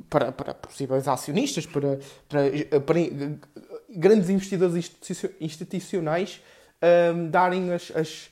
para, 0.09 0.31
para 0.31 0.53
possíveis 0.53 1.09
acionistas, 1.09 1.65
para, 1.65 1.99
para, 2.29 2.79
para 2.79 2.99
grandes 3.89 4.29
investidores 4.29 4.91
institucionais 5.41 6.41
um, 7.13 7.29
darem 7.29 7.73
as, 7.73 7.91
as, 7.95 8.29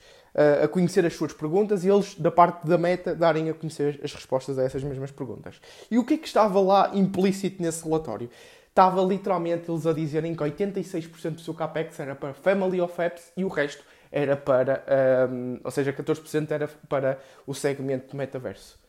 a 0.63 0.67
conhecer 0.69 1.05
as 1.05 1.13
suas 1.13 1.33
perguntas 1.33 1.83
e 1.83 1.89
eles, 1.89 2.15
da 2.15 2.31
parte 2.31 2.65
da 2.65 2.77
meta, 2.77 3.13
darem 3.13 3.49
a 3.49 3.53
conhecer 3.53 3.99
as 4.01 4.13
respostas 4.13 4.57
a 4.57 4.63
essas 4.63 4.81
mesmas 4.81 5.11
perguntas. 5.11 5.59
E 5.91 5.97
o 5.97 6.05
que 6.05 6.13
é 6.13 6.17
que 6.17 6.27
estava 6.27 6.59
lá 6.61 6.91
implícito 6.93 7.61
nesse 7.61 7.83
relatório? 7.83 8.29
Estava 8.73 9.03
literalmente 9.03 9.69
eles 9.69 9.85
a 9.85 9.93
dizerem 9.93 10.33
que 10.33 10.43
86% 10.43 11.35
do 11.35 11.41
seu 11.41 11.53
capex 11.53 11.99
era 11.99 12.15
para 12.15 12.33
Family 12.33 12.81
of 12.81 12.99
Apps 12.99 13.31
e 13.37 13.45
o 13.45 13.47
resto 13.47 13.83
era 14.11 14.35
para, 14.35 14.83
um, 15.31 15.59
ou 15.63 15.69
seja, 15.71 15.93
14% 15.93 16.49
era 16.49 16.67
para 16.89 17.19
o 17.45 17.53
segmento 17.53 18.09
do 18.09 18.17
metaverso. 18.17 18.79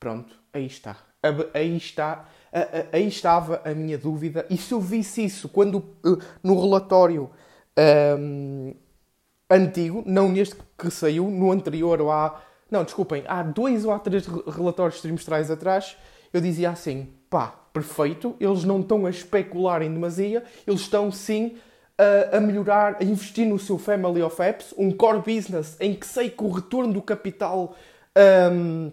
Pronto, 0.00 0.34
aí 0.52 0.66
está. 0.66 0.96
Aí 1.54 1.76
está, 1.76 2.28
aí 2.92 3.06
estava 3.06 3.62
a 3.64 3.74
minha 3.74 3.96
dúvida. 3.96 4.46
E 4.50 4.56
se 4.58 4.72
eu 4.72 4.80
visse 4.80 5.24
isso 5.24 5.48
quando 5.48 5.78
uh, 5.78 6.18
no 6.42 6.60
relatório 6.60 7.30
um, 8.18 8.74
antigo, 9.50 10.02
não 10.06 10.28
neste 10.28 10.56
que 10.78 10.90
saiu, 10.90 11.30
no 11.30 11.50
anterior 11.50 12.00
ou 12.00 12.10
há. 12.10 12.42
Não, 12.70 12.84
desculpem, 12.84 13.24
há 13.26 13.42
dois 13.42 13.84
ou 13.84 13.92
há 13.92 13.98
três 13.98 14.26
relatórios 14.26 15.00
trimestrais 15.00 15.50
atrás, 15.50 15.96
eu 16.32 16.40
dizia 16.40 16.70
assim: 16.70 17.14
pá, 17.30 17.63
perfeito, 17.74 18.36
eles 18.38 18.62
não 18.62 18.80
estão 18.80 19.04
a 19.04 19.10
especular 19.10 19.82
em 19.82 19.92
demasia, 19.92 20.44
eles 20.64 20.82
estão 20.82 21.10
sim 21.10 21.56
a, 21.98 22.36
a, 22.36 22.40
melhorar, 22.40 22.98
a 23.00 23.04
investir 23.04 23.44
no 23.44 23.58
seu 23.58 23.76
Family 23.76 24.22
of 24.22 24.40
Apps, 24.40 24.72
um 24.78 24.92
core 24.92 25.18
business 25.18 25.76
em 25.80 25.92
que 25.92 26.06
sei 26.06 26.30
que 26.30 26.44
o 26.44 26.50
retorno 26.50 26.92
do 26.92 27.02
capital 27.02 27.74
um, 28.52 28.92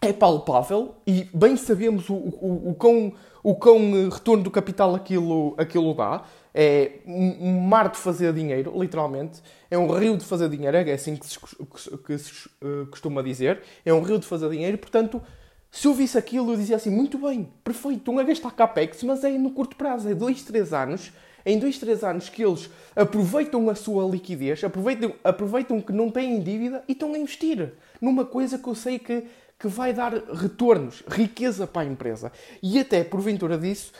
é 0.00 0.12
palpável 0.12 0.94
e 1.04 1.28
bem 1.34 1.56
sabemos 1.56 2.08
o, 2.08 2.14
o, 2.14 2.70
o, 2.70 2.74
quão, 2.74 3.12
o 3.42 3.54
quão 3.56 4.08
retorno 4.08 4.44
do 4.44 4.50
capital 4.50 4.94
aquilo, 4.94 5.54
aquilo 5.58 5.92
dá. 5.92 6.22
É 6.52 6.98
um 7.06 7.60
mar 7.60 7.88
de 7.90 7.96
fazer 7.96 8.32
dinheiro, 8.32 8.72
literalmente. 8.76 9.40
É 9.70 9.78
um 9.78 9.86
rio 9.92 10.16
de 10.16 10.24
fazer 10.24 10.48
dinheiro, 10.48 10.76
é 10.76 10.92
assim 10.92 11.14
que 11.14 11.26
se, 11.26 11.38
que 11.38 12.18
se 12.18 12.48
uh, 12.60 12.86
costuma 12.90 13.22
dizer. 13.22 13.62
É 13.84 13.92
um 13.94 14.02
rio 14.02 14.18
de 14.18 14.26
fazer 14.26 14.50
dinheiro, 14.50 14.76
portanto 14.78 15.22
se 15.70 15.86
eu 15.86 15.94
visse 15.94 16.18
aquilo, 16.18 16.52
eu 16.52 16.56
dizia 16.56 16.76
assim: 16.76 16.90
muito 16.90 17.18
bem, 17.18 17.48
perfeito, 17.62 17.98
estão 17.98 18.18
a 18.18 18.24
gastar 18.24 18.50
capex, 18.50 19.02
mas 19.02 19.22
é 19.22 19.30
no 19.30 19.50
curto 19.50 19.76
prazo, 19.76 20.08
é 20.08 20.14
2, 20.14 20.42
3 20.42 20.72
anos. 20.72 21.12
Em 21.46 21.58
2, 21.58 21.78
3 21.78 22.04
anos 22.04 22.28
que 22.28 22.44
eles 22.44 22.68
aproveitam 22.94 23.70
a 23.70 23.74
sua 23.74 24.04
liquidez, 24.04 24.62
aproveitam, 24.62 25.14
aproveitam 25.24 25.80
que 25.80 25.90
não 25.90 26.10
têm 26.10 26.38
dívida 26.38 26.84
e 26.86 26.92
estão 26.92 27.14
a 27.14 27.18
investir 27.18 27.72
numa 27.98 28.26
coisa 28.26 28.58
que 28.58 28.68
eu 28.68 28.74
sei 28.74 28.98
que, 28.98 29.24
que 29.58 29.66
vai 29.66 29.94
dar 29.94 30.12
retornos, 30.12 31.02
riqueza 31.08 31.66
para 31.66 31.80
a 31.80 31.90
empresa. 31.90 32.30
E 32.62 32.78
até, 32.78 33.02
porventura 33.02 33.56
disso, 33.56 33.90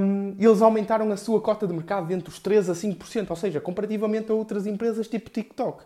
um, 0.00 0.34
eles 0.38 0.60
aumentaram 0.60 1.10
a 1.12 1.16
sua 1.16 1.40
cota 1.40 1.68
de 1.68 1.72
mercado 1.72 2.12
entre 2.12 2.28
os 2.28 2.40
3 2.40 2.70
a 2.70 2.72
5%, 2.72 3.30
ou 3.30 3.36
seja, 3.36 3.60
comparativamente 3.60 4.32
a 4.32 4.34
outras 4.34 4.66
empresas 4.66 5.06
tipo 5.06 5.30
TikTok. 5.30 5.84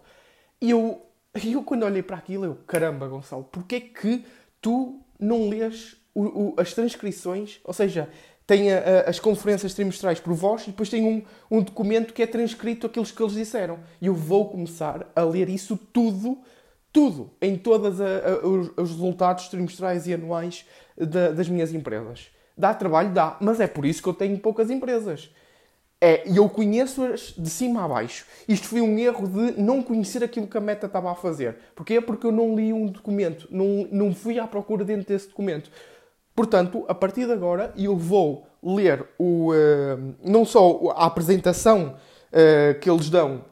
E 0.63 0.71
eu, 0.71 1.03
eu 1.45 1.63
quando 1.63 1.83
olhei 1.83 2.03
para 2.03 2.17
aquilo, 2.17 2.47
eu, 2.47 2.55
caramba, 2.67 3.07
Gonçalo, 3.07 3.45
porquê 3.45 3.81
que 3.81 4.25
tu 4.63 5.06
não 5.19 5.49
lês 5.49 5.97
o, 6.15 6.23
o, 6.23 6.55
as 6.57 6.73
transcrições, 6.73 7.61
ou 7.65 7.73
seja, 7.73 8.09
tem 8.47 8.73
a, 8.73 8.79
a, 8.79 9.11
as 9.11 9.19
conferências 9.19 9.75
trimestrais 9.75 10.21
por 10.21 10.33
voz 10.33 10.63
e 10.63 10.71
depois 10.71 10.89
tem 10.89 11.05
um, 11.05 11.23
um 11.51 11.63
documento 11.63 12.15
que 12.15 12.23
é 12.23 12.27
transcrito 12.27 12.87
aqueles 12.87 13.11
que 13.11 13.23
eles 13.23 13.35
disseram. 13.35 13.81
E 14.01 14.07
eu 14.07 14.15
vou 14.15 14.49
começar 14.49 15.11
a 15.15 15.23
ler 15.23 15.49
isso 15.49 15.77
tudo, 15.77 16.39
tudo, 16.93 17.31
em 17.43 17.59
todos 17.59 17.99
os, 18.01 18.71
os, 18.77 18.91
resultados 18.91 19.49
trimestrais 19.49 20.07
e 20.07 20.15
anuais 20.15 20.65
de, 20.97 21.33
das 21.33 21.49
minhas 21.49 21.75
empresas. 21.75 22.29
Dá 22.57 22.73
trabalho? 22.73 23.13
Dá, 23.13 23.37
mas 23.41 23.61
é 23.61 23.67
por 23.67 23.85
isso 23.85 24.03
que 24.03 24.09
eu 24.09 24.15
tenho 24.15 24.39
poucas 24.39 24.71
empresas. 24.71 25.31
É, 26.01 26.29
e 26.29 26.37
eu 26.37 26.49
conheço-as 26.49 27.35
de 27.37 27.49
cima 27.49 27.85
a 27.85 27.89
baixo. 27.89 28.27
Isto 28.47 28.69
foi 28.69 28.83
um 28.83 28.99
erro 28.99 29.27
de 29.27 29.61
não 29.61 29.83
conhecer 29.83 30.23
aquilo 30.23 30.47
que 30.47 30.59
a 30.59 30.61
meta 30.61 30.87
estava 30.87 31.11
a 31.11 31.15
fazer. 31.15 31.57
Porquê? 31.75 32.01
Porque 32.01 32.27
eu 32.27 32.33
não 32.33 32.55
li 32.55 32.73
um 32.73 32.87
documento, 32.87 33.49
não, 33.51 33.89
não 33.91 34.15
fui 34.15 34.39
à 34.39 34.47
procura 34.47 34.85
dentro 34.85 35.09
desse 35.09 35.29
documento. 35.29 35.71
Portanto, 36.35 36.85
a 36.87 36.95
partir 36.95 37.25
de 37.25 37.33
agora, 37.33 37.73
eu 37.79 37.97
vou 37.97 38.47
ler 38.63 39.07
o, 39.19 39.53
uh, 39.53 40.15
não 40.23 40.45
só 40.45 40.93
a 40.95 41.07
apresentação 41.07 41.97
uh, 42.31 42.79
que 42.79 42.91
eles 42.91 43.09
dão 43.09 43.43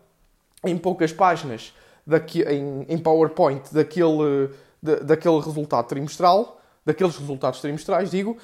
em 0.62 0.76
poucas 0.76 1.12
páginas, 1.12 1.72
daqui, 2.06 2.42
em, 2.42 2.84
em 2.88 2.98
PowerPoint, 2.98 3.72
daquele, 3.72 4.50
de, 4.82 4.96
daquele 4.96 5.40
resultado 5.40 5.86
trimestral, 5.86 6.60
daqueles 6.84 7.16
resultados 7.16 7.60
trimestrais, 7.60 8.10
digo, 8.10 8.36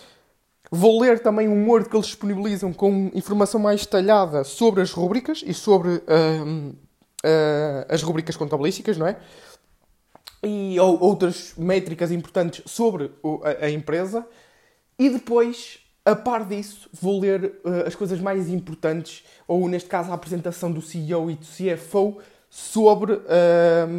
Vou 0.72 1.00
ler 1.00 1.18
também 1.18 1.48
um 1.48 1.68
Word 1.68 1.88
que 1.88 1.96
eles 1.96 2.06
disponibilizam 2.06 2.72
com 2.72 3.10
informação 3.12 3.58
mais 3.58 3.80
detalhada 3.80 4.44
sobre 4.44 4.80
as 4.80 4.92
rubricas 4.92 5.42
e 5.44 5.52
sobre 5.52 5.88
uh, 5.88 6.68
uh, 6.68 7.86
as 7.88 8.00
rubricas 8.02 8.36
contabilísticas, 8.36 8.96
não 8.96 9.08
é? 9.08 9.16
E 10.44 10.78
ou, 10.78 11.02
outras 11.02 11.54
métricas 11.58 12.12
importantes 12.12 12.62
sobre 12.66 13.10
o, 13.20 13.40
a, 13.42 13.64
a, 13.64 13.70
empresa. 13.70 14.24
E 14.96 15.10
depois, 15.10 15.80
a 16.04 16.14
par 16.14 16.44
disso, 16.44 16.88
vou 16.92 17.18
ler 17.18 17.60
uh, 17.64 17.88
as 17.88 17.96
coisas 17.96 18.20
mais 18.20 18.48
importantes, 18.48 19.24
ou 19.48 19.68
neste 19.68 19.88
caso 19.88 20.12
a 20.12 20.14
apresentação 20.14 20.70
do 20.70 20.80
CEO 20.80 21.32
e 21.32 21.34
do 21.34 21.46
CFO 21.46 22.18
sobre, 22.48 23.20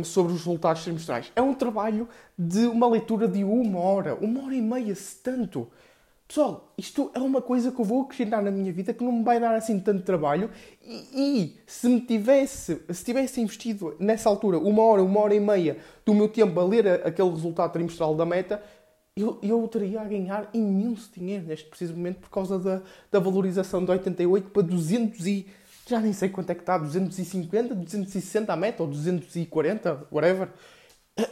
sobre 0.03 0.33
os 0.33 0.39
resultados 0.39 0.83
trimestrais. 0.83 1.31
É 1.33 1.41
um 1.41 1.53
trabalho 1.53 2.07
de 2.37 2.65
uma 2.65 2.85
leitura 2.85 3.25
de 3.25 3.45
uma 3.45 3.79
hora, 3.79 4.15
uma 4.15 4.43
hora 4.43 4.53
e 4.53 4.61
meia, 4.61 4.93
se 4.93 5.15
tanto. 5.17 5.69
Pessoal, 6.31 6.73
isto 6.77 7.11
é 7.13 7.19
uma 7.19 7.41
coisa 7.41 7.73
que 7.73 7.81
eu 7.81 7.83
vou 7.83 8.03
acrescentar 8.03 8.41
na 8.41 8.49
minha 8.49 8.71
vida 8.71 8.93
que 8.93 9.03
não 9.03 9.11
me 9.11 9.21
vai 9.21 9.37
dar 9.37 9.53
assim 9.53 9.77
tanto 9.77 10.01
trabalho 10.03 10.49
e, 10.81 11.09
e, 11.13 11.59
se 11.67 11.89
me 11.89 11.99
tivesse, 11.99 12.81
se 12.89 13.03
tivesse 13.03 13.41
investido 13.41 13.97
nessa 13.99 14.29
altura 14.29 14.57
uma 14.57 14.81
hora, 14.81 15.03
uma 15.03 15.19
hora 15.19 15.35
e 15.35 15.41
meia 15.41 15.79
do 16.05 16.13
meu 16.13 16.29
tempo 16.29 16.57
a 16.57 16.63
ler 16.63 17.05
aquele 17.05 17.29
resultado 17.31 17.73
trimestral 17.73 18.15
da 18.15 18.25
meta, 18.25 18.63
eu, 19.13 19.39
eu 19.43 19.67
teria 19.67 19.99
a 19.99 20.05
ganhar 20.05 20.49
imenso 20.53 21.11
dinheiro 21.13 21.47
neste 21.47 21.67
preciso 21.67 21.93
momento 21.95 22.21
por 22.21 22.29
causa 22.29 22.57
da, 22.57 22.81
da 23.11 23.19
valorização 23.19 23.83
de 23.83 23.91
88 23.91 24.51
para 24.51 24.63
200 24.63 25.27
e... 25.27 25.47
já 25.85 25.99
nem 25.99 26.13
sei 26.13 26.29
quanto 26.29 26.49
é 26.49 26.55
que 26.55 26.61
está, 26.61 26.77
250, 26.77 27.75
260 27.75 28.53
a 28.53 28.55
meta 28.55 28.83
ou 28.83 28.87
240, 28.87 30.07
whatever. 30.09 30.47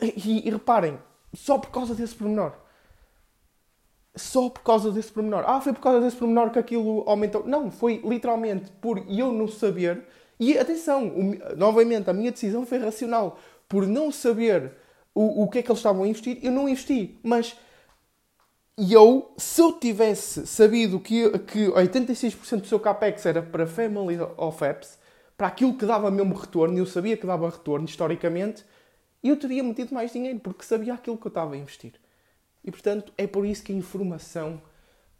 E, 0.01 0.45
e 0.45 0.51
reparem, 0.51 0.99
só 1.33 1.57
por 1.57 1.71
causa 1.71 1.95
desse 1.95 2.15
pormenor 2.15 2.67
só 4.15 4.49
por 4.49 4.61
causa 4.61 4.91
desse 4.91 5.11
pormenor. 5.11 5.43
Ah, 5.47 5.61
foi 5.61 5.73
por 5.73 5.81
causa 5.81 6.01
desse 6.01 6.17
pormenor 6.17 6.51
que 6.51 6.59
aquilo 6.59 7.03
aumentou. 7.07 7.45
Não, 7.45 7.71
foi 7.71 8.01
literalmente 8.03 8.71
por 8.81 9.03
eu 9.09 9.31
não 9.31 9.47
saber. 9.47 10.05
E 10.39 10.57
atenção, 10.57 11.07
o, 11.07 11.55
novamente, 11.57 12.09
a 12.09 12.13
minha 12.13 12.31
decisão 12.31 12.65
foi 12.65 12.79
racional. 12.79 13.39
Por 13.67 13.85
não 13.87 14.11
saber 14.11 14.73
o, 15.13 15.43
o 15.43 15.49
que 15.49 15.59
é 15.59 15.61
que 15.61 15.69
eles 15.69 15.79
estavam 15.79 16.03
a 16.03 16.07
investir, 16.07 16.39
eu 16.41 16.51
não 16.51 16.67
investi. 16.67 17.19
Mas 17.23 17.55
eu, 18.77 19.33
se 19.37 19.61
eu 19.61 19.73
tivesse 19.73 20.47
sabido 20.47 20.99
que, 20.99 21.37
que 21.39 21.67
86% 21.67 22.61
do 22.61 22.67
seu 22.67 22.79
capex 22.79 23.25
era 23.25 23.41
para 23.41 23.67
Family 23.67 24.17
of 24.37 24.63
Apps, 24.63 24.97
para 25.37 25.47
aquilo 25.47 25.77
que 25.77 25.85
dava 25.85 26.09
mesmo 26.09 26.33
retorno, 26.33 26.77
eu 26.77 26.85
sabia 26.85 27.17
que 27.17 27.27
dava 27.27 27.49
retorno 27.49 27.85
historicamente, 27.85 28.65
eu 29.23 29.37
teria 29.37 29.63
metido 29.63 29.93
mais 29.93 30.11
dinheiro, 30.13 30.39
porque 30.39 30.63
sabia 30.63 30.93
aquilo 30.93 31.17
que 31.17 31.27
eu 31.27 31.29
estava 31.29 31.55
a 31.55 31.57
investir. 31.57 31.93
E 32.69 32.71
portanto, 32.71 33.11
é 33.17 33.25
por 33.25 33.47
isso 33.47 33.63
que 33.63 33.71
a 33.71 33.75
informação, 33.75 34.61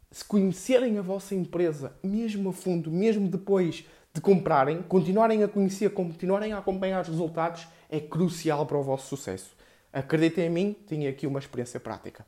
se 0.08 0.24
conhecerem 0.24 0.98
a 0.98 1.02
vossa 1.02 1.34
empresa, 1.34 1.92
mesmo 2.00 2.50
a 2.50 2.52
fundo, 2.52 2.92
mesmo 2.92 3.26
depois 3.26 3.84
de 4.14 4.20
comprarem, 4.20 4.82
continuarem 4.82 5.42
a 5.42 5.48
conhecer, 5.48 5.90
continuarem 5.90 6.52
a 6.52 6.58
acompanhar 6.58 7.02
os 7.02 7.08
resultados, 7.08 7.66
é 7.90 7.98
crucial 7.98 8.64
para 8.66 8.78
o 8.78 8.84
vosso 8.84 9.08
sucesso. 9.08 9.50
Acreditem 9.92 10.46
em 10.46 10.50
mim, 10.50 10.76
tenho 10.86 11.10
aqui 11.10 11.26
uma 11.26 11.40
experiência 11.40 11.80
prática. 11.80 12.24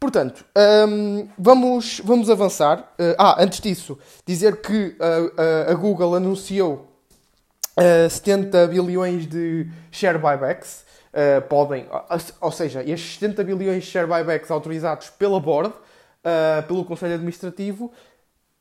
Portanto, 0.00 0.42
hum, 0.88 1.28
vamos, 1.36 2.00
vamos 2.02 2.30
avançar. 2.30 2.94
Uh, 2.98 3.14
ah, 3.18 3.44
antes 3.44 3.60
disso, 3.60 3.98
dizer 4.24 4.62
que 4.62 4.96
uh, 4.98 5.68
uh, 5.68 5.70
a 5.70 5.74
Google 5.74 6.14
anunciou 6.14 6.90
70 8.08 8.68
bilhões 8.68 9.26
de 9.26 9.68
share 9.90 10.16
buybacks 10.16 10.86
uh, 11.16 11.42
podem, 11.48 11.86
ou 12.40 12.52
seja, 12.52 12.82
estes 12.82 13.18
70 13.18 13.42
bilhões 13.44 13.84
de 13.84 13.90
share 13.90 14.06
buybacks 14.06 14.50
autorizados 14.50 15.08
pela 15.10 15.40
Board, 15.40 15.70
uh, 15.70 16.62
pelo 16.66 16.84
Conselho 16.84 17.14
Administrativo, 17.14 17.90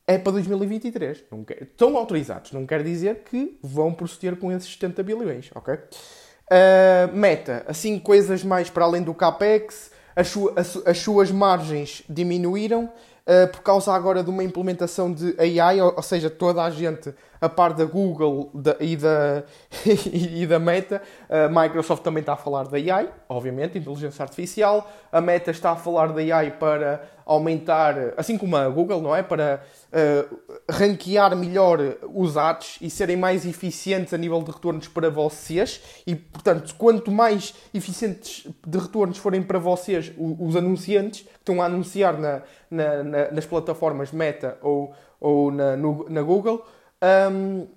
é 0.07 0.17
para 0.17 0.33
2023. 0.33 1.25
Não 1.31 1.43
quer, 1.43 1.63
estão 1.63 1.97
autorizados, 1.97 2.51
não 2.51 2.65
quer 2.65 2.81
dizer 2.83 3.23
que 3.25 3.59
vão 3.61 3.93
proceder 3.93 4.37
com 4.37 4.51
esses 4.51 4.71
70 4.71 5.03
bilhões, 5.03 5.49
ok? 5.53 5.73
Uh, 5.75 7.15
meta, 7.15 7.65
assim, 7.67 7.99
coisas 7.99 8.43
mais 8.43 8.69
para 8.69 8.85
além 8.85 9.01
do 9.01 9.13
CAPEX, 9.13 9.91
as, 10.15 10.33
as, 10.55 10.87
as 10.87 10.97
suas 10.99 11.31
margens 11.31 12.03
diminuíram, 12.07 12.85
uh, 12.85 13.47
por 13.51 13.61
causa 13.61 13.91
agora 13.91 14.23
de 14.23 14.29
uma 14.29 14.43
implementação 14.43 15.11
de 15.11 15.35
AI, 15.39 15.81
ou, 15.81 15.95
ou 15.95 16.03
seja, 16.03 16.29
toda 16.29 16.63
a 16.63 16.69
gente, 16.69 17.13
a 17.39 17.49
par 17.49 17.73
da 17.73 17.85
Google 17.85 18.49
da, 18.53 18.75
e, 18.79 18.95
da, 18.95 19.43
e 20.11 20.45
da 20.45 20.59
Meta, 20.59 21.01
a 21.29 21.47
Microsoft 21.47 22.03
também 22.03 22.21
está 22.21 22.33
a 22.33 22.37
falar 22.37 22.67
da 22.67 22.77
AI, 22.77 23.09
obviamente, 23.29 23.77
inteligência 23.77 24.23
artificial, 24.23 24.89
a 25.11 25.21
Meta 25.21 25.51
está 25.51 25.71
a 25.71 25.75
falar 25.75 26.07
da 26.07 26.21
AI 26.21 26.51
para 26.51 27.15
aumentar, 27.25 28.13
assim 28.17 28.37
como 28.37 28.55
a 28.55 28.69
Google, 28.69 29.01
não 29.01 29.15
é? 29.15 29.23
Para 29.23 29.61
uh, 29.91 30.37
ranquear 30.69 31.35
melhor 31.35 31.79
os 32.13 32.37
ads 32.37 32.77
e 32.79 32.89
serem 32.89 33.17
mais 33.17 33.45
eficientes 33.45 34.13
a 34.13 34.17
nível 34.17 34.41
de 34.43 34.51
retornos 34.51 34.87
para 34.87 35.09
vocês. 35.09 35.81
E, 36.05 36.15
portanto, 36.15 36.75
quanto 36.77 37.11
mais 37.11 37.55
eficientes 37.73 38.47
de 38.65 38.77
retornos 38.77 39.17
forem 39.17 39.41
para 39.41 39.57
vocês 39.57 40.11
os 40.17 40.55
anunciantes 40.55 41.21
que 41.21 41.37
estão 41.39 41.61
a 41.61 41.65
anunciar 41.65 42.17
na, 42.17 42.43
na, 42.69 43.03
na, 43.03 43.31
nas 43.31 43.45
plataformas 43.45 44.11
Meta 44.11 44.57
ou, 44.61 44.93
ou 45.19 45.51
na, 45.51 45.75
no, 45.75 46.05
na 46.07 46.21
Google, 46.21 46.63
um, 47.03 47.67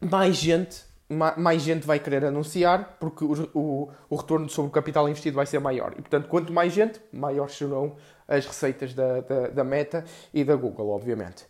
mais 0.00 0.36
gente 0.36 0.88
mais 1.10 1.62
gente 1.62 1.86
vai 1.86 1.98
querer 1.98 2.24
anunciar 2.24 2.98
porque 3.00 3.24
o, 3.24 3.50
o, 3.54 3.90
o, 4.10 4.16
retorno 4.16 4.48
sobre 4.48 4.68
o 4.68 4.72
capital 4.72 5.08
investido 5.08 5.36
vai 5.36 5.46
ser 5.46 5.58
maior. 5.58 5.92
E, 5.92 6.02
portanto, 6.02 6.28
quanto 6.28 6.52
mais 6.52 6.72
gente, 6.72 7.00
maiores 7.10 7.56
serão 7.56 7.96
as 8.26 8.44
receitas 8.44 8.92
da, 8.92 9.20
da, 9.22 9.48
da 9.48 9.64
Meta 9.64 10.04
e 10.34 10.44
da 10.44 10.54
Google, 10.54 10.90
obviamente. 10.90 11.46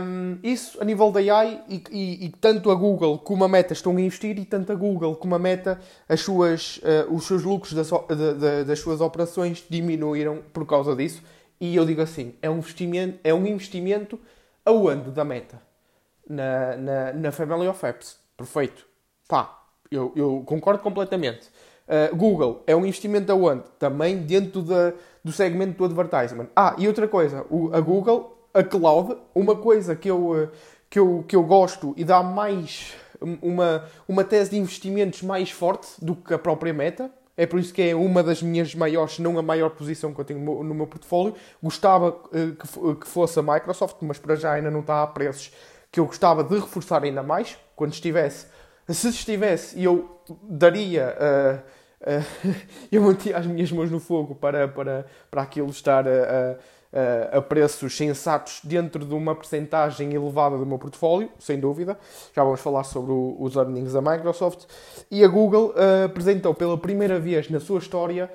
Um, 0.00 0.38
isso 0.42 0.80
a 0.80 0.84
nível 0.84 1.12
da 1.12 1.20
AI 1.20 1.62
e, 1.68 1.84
e, 1.90 2.26
e, 2.26 2.28
tanto 2.30 2.70
a 2.70 2.74
Google 2.74 3.18
como 3.18 3.44
a 3.44 3.48
Meta 3.48 3.72
estão 3.72 3.96
a 3.96 4.00
investir 4.00 4.36
e 4.38 4.44
tanto 4.44 4.72
a 4.72 4.74
Google 4.74 5.14
como 5.14 5.36
a 5.36 5.38
Meta 5.38 5.80
as 6.08 6.20
suas, 6.20 6.78
uh, 6.78 7.12
os 7.14 7.26
seus 7.26 7.44
lucros 7.44 7.72
das, 7.72 7.88
das 8.66 8.78
suas 8.80 9.00
operações 9.00 9.64
diminuíram 9.68 10.42
por 10.52 10.66
causa 10.66 10.96
disso 10.96 11.22
e 11.60 11.76
eu 11.76 11.86
digo 11.86 12.02
assim, 12.02 12.34
é 12.42 12.50
um 12.50 12.58
investimento, 12.58 13.20
é 13.22 13.32
um 13.32 13.46
investimento 13.46 14.18
aonde 14.64 15.12
da 15.12 15.24
Meta? 15.24 15.62
Na, 16.28 16.76
na, 16.76 17.12
na 17.12 17.32
Family 17.32 17.68
of 17.68 17.84
Apps. 17.84 18.16
Perfeito. 18.36 18.86
Pá, 19.28 19.62
eu, 19.90 20.12
eu 20.16 20.42
concordo 20.46 20.82
completamente. 20.82 21.48
Uh, 21.86 22.14
Google 22.16 22.62
é 22.66 22.74
um 22.74 22.86
investimento 22.86 23.30
aonde? 23.30 23.64
Também 23.78 24.18
dentro 24.18 24.62
da, 24.62 24.92
do 25.22 25.32
segmento 25.32 25.76
do 25.76 25.84
advertisement. 25.84 26.48
Ah, 26.56 26.74
e 26.78 26.86
outra 26.86 27.06
coisa, 27.06 27.44
o, 27.50 27.74
a 27.74 27.80
Google, 27.80 28.48
a 28.54 28.62
cloud, 28.62 29.16
uma 29.34 29.56
coisa 29.56 29.94
que 29.94 30.10
eu, 30.10 30.50
que 30.88 30.98
eu, 30.98 31.24
que 31.26 31.36
eu 31.36 31.42
gosto 31.42 31.94
e 31.96 32.04
dá 32.04 32.22
mais 32.22 32.94
uma, 33.40 33.84
uma 34.08 34.24
tese 34.24 34.50
de 34.50 34.58
investimentos 34.58 35.22
mais 35.22 35.50
forte 35.50 35.88
do 36.00 36.14
que 36.14 36.34
a 36.34 36.38
própria 36.38 36.72
meta. 36.72 37.10
É 37.34 37.46
por 37.46 37.58
isso 37.58 37.72
que 37.72 37.80
é 37.80 37.94
uma 37.94 38.22
das 38.22 38.42
minhas 38.42 38.74
maiores, 38.74 39.18
não 39.18 39.38
a 39.38 39.42
maior 39.42 39.70
posição 39.70 40.12
que 40.12 40.20
eu 40.20 40.24
tenho 40.24 40.38
no 40.38 40.74
meu, 40.74 40.86
portfólio. 40.86 41.34
Gostava 41.62 42.12
que, 42.12 42.94
que 43.00 43.08
fosse 43.08 43.38
a 43.38 43.42
Microsoft, 43.42 43.96
mas 44.02 44.18
para 44.18 44.36
já 44.36 44.52
ainda 44.52 44.70
não 44.70 44.80
está 44.80 45.02
a 45.02 45.06
preços 45.06 45.50
que 45.92 46.00
eu 46.00 46.06
gostava 46.06 46.42
de 46.42 46.54
reforçar 46.54 47.04
ainda 47.04 47.22
mais 47.22 47.58
quando 47.76 47.92
estivesse. 47.92 48.46
Se 48.88 49.08
estivesse, 49.08 49.80
eu 49.80 50.20
daria. 50.42 51.14
Uh, 51.20 52.10
uh, 52.10 52.56
eu 52.90 53.02
mantia 53.02 53.36
as 53.36 53.46
minhas 53.46 53.70
mãos 53.70 53.90
no 53.90 54.00
fogo 54.00 54.34
para, 54.34 54.66
para, 54.66 55.06
para 55.30 55.42
aquilo 55.42 55.68
estar 55.68 56.08
a, 56.08 56.56
a, 57.34 57.38
a 57.38 57.42
preços 57.42 57.94
sensatos 57.94 58.60
dentro 58.64 59.04
de 59.04 59.14
uma 59.14 59.34
percentagem 59.34 60.14
elevada 60.14 60.56
do 60.56 60.64
meu 60.64 60.78
portfólio, 60.78 61.30
sem 61.38 61.60
dúvida. 61.60 61.98
Já 62.34 62.42
vamos 62.42 62.60
falar 62.60 62.84
sobre 62.84 63.12
o, 63.12 63.36
os 63.38 63.54
earnings 63.54 63.92
da 63.92 64.00
Microsoft. 64.00 64.64
E 65.10 65.22
a 65.22 65.28
Google 65.28 65.74
uh, 65.76 66.06
apresentou 66.06 66.54
pela 66.54 66.78
primeira 66.78 67.20
vez 67.20 67.50
na 67.50 67.60
sua 67.60 67.78
história 67.78 68.32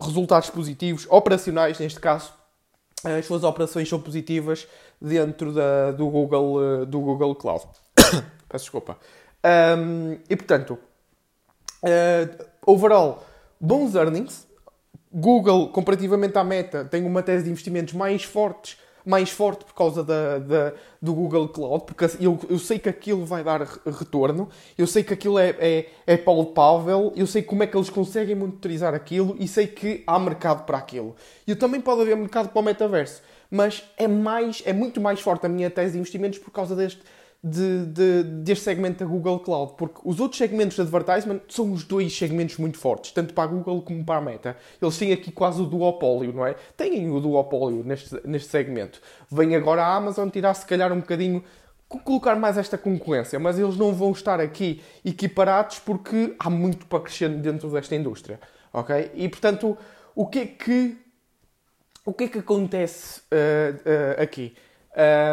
resultados 0.00 0.50
positivos, 0.50 1.06
operacionais 1.10 1.80
neste 1.80 1.98
caso. 1.98 2.32
As 3.04 3.26
suas 3.26 3.44
operações 3.44 3.88
são 3.88 4.00
positivas 4.00 4.66
dentro 5.00 5.52
da, 5.52 5.92
do, 5.92 6.08
Google, 6.08 6.86
do 6.86 7.00
Google 7.00 7.34
Cloud. 7.34 7.64
Peço 8.48 8.64
desculpa. 8.64 8.96
Um, 9.44 10.18
e 10.28 10.34
portanto, 10.36 10.78
Uh, 11.84 12.44
overall, 12.66 13.26
bons 13.60 13.94
earnings. 13.94 14.46
Google, 15.12 15.68
comparativamente 15.68 16.36
à 16.38 16.42
Meta, 16.42 16.84
tem 16.84 17.04
uma 17.04 17.22
tese 17.22 17.44
de 17.44 17.50
investimentos 17.50 17.94
mais 17.94 18.24
fortes 18.24 18.78
mais 19.04 19.30
forte 19.30 19.64
por 19.64 19.74
causa 19.74 20.02
da, 20.02 20.38
da, 20.38 20.72
do 21.00 21.12
Google 21.12 21.48
Cloud, 21.48 21.84
porque 21.84 22.04
eu, 22.18 22.38
eu 22.48 22.58
sei 22.58 22.78
que 22.78 22.88
aquilo 22.88 23.24
vai 23.24 23.44
dar 23.44 23.62
retorno, 23.86 24.48
eu 24.78 24.86
sei 24.86 25.04
que 25.04 25.12
aquilo 25.12 25.38
é, 25.38 25.50
é, 25.58 25.88
é 26.06 26.16
palpável, 26.16 27.12
eu 27.14 27.26
sei 27.26 27.42
como 27.42 27.62
é 27.62 27.66
que 27.66 27.76
eles 27.76 27.90
conseguem 27.90 28.34
monitorizar 28.34 28.94
aquilo 28.94 29.36
e 29.38 29.46
sei 29.46 29.66
que 29.66 30.02
há 30.06 30.18
mercado 30.18 30.64
para 30.64 30.78
aquilo. 30.78 31.14
E 31.46 31.54
também 31.54 31.80
pode 31.80 32.02
haver 32.02 32.16
mercado 32.16 32.48
para 32.48 32.60
o 32.60 32.62
metaverso, 32.62 33.20
mas 33.50 33.84
é, 33.96 34.08
mais, 34.08 34.62
é 34.64 34.72
muito 34.72 35.00
mais 35.00 35.20
forte 35.20 35.46
a 35.46 35.48
minha 35.48 35.70
tese 35.70 35.92
de 35.92 35.98
investimentos 35.98 36.38
por 36.38 36.50
causa 36.50 36.74
deste 36.74 37.02
de, 37.46 37.84
de, 37.84 38.22
deste 38.22 38.64
segmento 38.64 39.04
da 39.04 39.10
Google 39.10 39.38
Cloud, 39.38 39.74
porque 39.76 40.00
os 40.02 40.18
outros 40.18 40.38
segmentos 40.38 40.76
de 40.76 40.80
advertisement 40.80 41.40
são 41.46 41.70
os 41.72 41.84
dois 41.84 42.16
segmentos 42.16 42.56
muito 42.56 42.78
fortes, 42.78 43.12
tanto 43.12 43.34
para 43.34 43.44
a 43.44 43.46
Google 43.46 43.82
como 43.82 44.02
para 44.02 44.16
a 44.16 44.20
Meta. 44.22 44.56
Eles 44.80 44.96
têm 44.96 45.12
aqui 45.12 45.30
quase 45.30 45.60
o 45.60 45.66
duopólio, 45.66 46.32
não 46.32 46.46
é? 46.46 46.54
Têm 46.74 47.10
o 47.10 47.20
duopólio 47.20 47.84
neste, 47.84 48.18
neste 48.26 48.48
segmento. 48.48 48.98
Vem 49.30 49.54
agora 49.54 49.82
a 49.82 49.94
Amazon 49.94 50.30
tirar 50.30 50.54
se 50.54 50.64
calhar 50.64 50.90
um 50.90 51.00
bocadinho 51.00 51.44
colocar 51.86 52.34
mais 52.34 52.56
esta 52.56 52.78
concorrência, 52.78 53.38
mas 53.38 53.58
eles 53.58 53.76
não 53.76 53.92
vão 53.92 54.12
estar 54.12 54.40
aqui 54.40 54.82
equiparados 55.04 55.78
porque 55.78 56.34
há 56.38 56.48
muito 56.48 56.86
para 56.86 57.00
crescer 57.00 57.28
dentro 57.28 57.70
desta 57.70 57.94
indústria, 57.94 58.40
ok? 58.72 59.12
E 59.14 59.28
portanto, 59.28 59.76
o 60.14 60.26
que 60.26 60.38
é 60.38 60.46
que 60.46 60.96
o 62.06 62.12
que 62.12 62.24
é 62.24 62.28
que 62.28 62.38
acontece 62.38 63.20
uh, 63.20 63.74
uh, 64.18 64.22
aqui? 64.22 64.54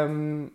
Um, 0.08 0.50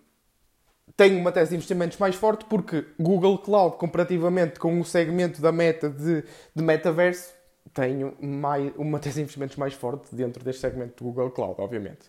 tenho 0.98 1.20
uma 1.20 1.32
tese 1.32 1.52
de 1.52 1.58
investimentos 1.58 1.98
mais 2.00 2.16
forte 2.16 2.44
porque 2.46 2.86
Google 3.00 3.38
Cloud, 3.38 3.78
comparativamente 3.78 4.60
com 4.60 4.82
o 4.82 4.84
segmento 4.84 5.40
da 5.40 5.52
meta 5.52 5.90
de, 5.90 6.24
de 6.56 6.64
metaverso, 6.64 7.32
tenho 7.72 8.18
mais, 8.20 8.74
uma 8.76 8.98
tese 8.98 9.16
de 9.16 9.22
investimentos 9.22 9.56
mais 9.56 9.76
forte 9.76 10.14
dentro 10.16 10.44
deste 10.44 10.62
segmento 10.62 11.04
do 11.04 11.12
Google 11.12 11.30
Cloud, 11.30 11.56
obviamente. 11.60 12.08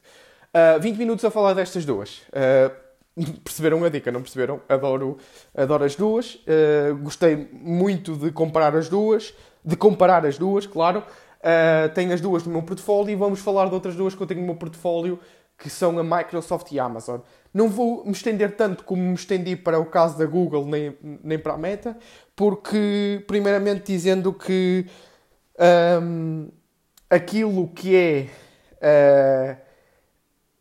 Uh, 0.54 0.76
ah, 0.76 0.78
20 0.78 0.96
minutos 0.96 1.24
a 1.24 1.30
falar 1.30 1.52
destas 1.52 1.84
duas. 1.84 2.22
Uh, 2.28 2.88
perceberam 3.44 3.84
a 3.84 3.90
dica, 3.90 4.10
não 4.10 4.22
perceberam? 4.22 4.62
Adoro, 4.66 5.18
adoro 5.54 5.84
as 5.84 5.94
duas. 5.94 6.36
Uh, 6.36 6.96
gostei 7.02 7.48
muito 7.52 8.16
de 8.16 8.32
comparar 8.32 8.74
as 8.74 8.88
duas, 8.88 9.34
de 9.62 9.76
comparar 9.76 10.24
as 10.24 10.38
duas, 10.38 10.66
claro. 10.66 11.02
Uh, 11.40 11.92
tenho 11.94 12.12
as 12.12 12.20
duas 12.20 12.44
no 12.44 12.52
meu 12.52 12.62
portfólio 12.62 13.12
e 13.12 13.16
vamos 13.16 13.40
falar 13.40 13.68
de 13.68 13.74
outras 13.74 13.94
duas 13.94 14.14
que 14.14 14.22
eu 14.22 14.26
tenho 14.26 14.40
no 14.40 14.46
meu 14.46 14.56
portfólio, 14.56 15.20
que 15.58 15.68
são 15.68 15.98
a 15.98 16.02
Microsoft 16.02 16.72
e 16.72 16.80
a 16.80 16.84
Amazon. 16.84 17.20
Não 17.58 17.68
vou 17.68 18.04
me 18.04 18.12
estender 18.12 18.54
tanto 18.54 18.84
como 18.84 19.02
me 19.02 19.14
estendi 19.14 19.56
para 19.56 19.80
o 19.80 19.86
caso 19.86 20.16
da 20.16 20.24
Google 20.24 20.64
nem, 20.64 20.96
nem 21.24 21.36
para 21.36 21.54
a 21.54 21.58
Meta, 21.58 21.98
porque, 22.36 23.24
primeiramente, 23.26 23.92
dizendo 23.92 24.32
que 24.32 24.86
um, 26.00 26.50
aquilo 27.10 27.66
que 27.66 27.96
é 27.96 28.28
uh, 28.80 29.60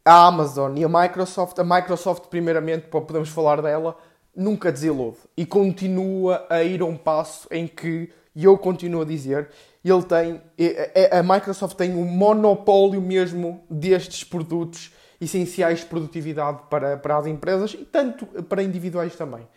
a 0.04 0.26
Amazon 0.26 0.76
e 0.76 0.84
a 0.84 0.90
Microsoft, 0.90 1.60
a 1.60 1.64
Microsoft, 1.64 2.30
primeiramente, 2.30 2.88
podemos 2.88 3.30
falar 3.30 3.62
dela, 3.62 3.96
nunca 4.36 4.72
desilude 4.72 5.18
e 5.38 5.46
continua 5.46 6.48
a 6.50 6.64
ir 6.64 6.82
a 6.82 6.86
um 6.86 6.98
passo 6.98 7.48
em 7.52 7.68
que, 7.68 8.10
e 8.36 8.44
eu 8.44 8.58
continuo 8.58 9.04
a 9.04 9.06
dizer, 9.06 9.50
ele 9.86 10.02
tem, 10.02 10.42
a 11.12 11.22
Microsoft 11.22 11.78
tem 11.78 11.94
um 11.94 12.06
monopólio 12.06 13.00
mesmo 13.00 13.64
destes 13.70 14.24
produtos 14.24 14.97
essenciais 15.20 15.80
de 15.80 15.86
produtividade 15.86 16.60
para, 16.70 16.98
para 16.98 17.18
as 17.18 17.26
empresas 17.26 17.74
e 17.74 17.86
tanto 17.86 18.26
para 18.44 18.62
individuais 18.62 19.16
também. 19.16 19.48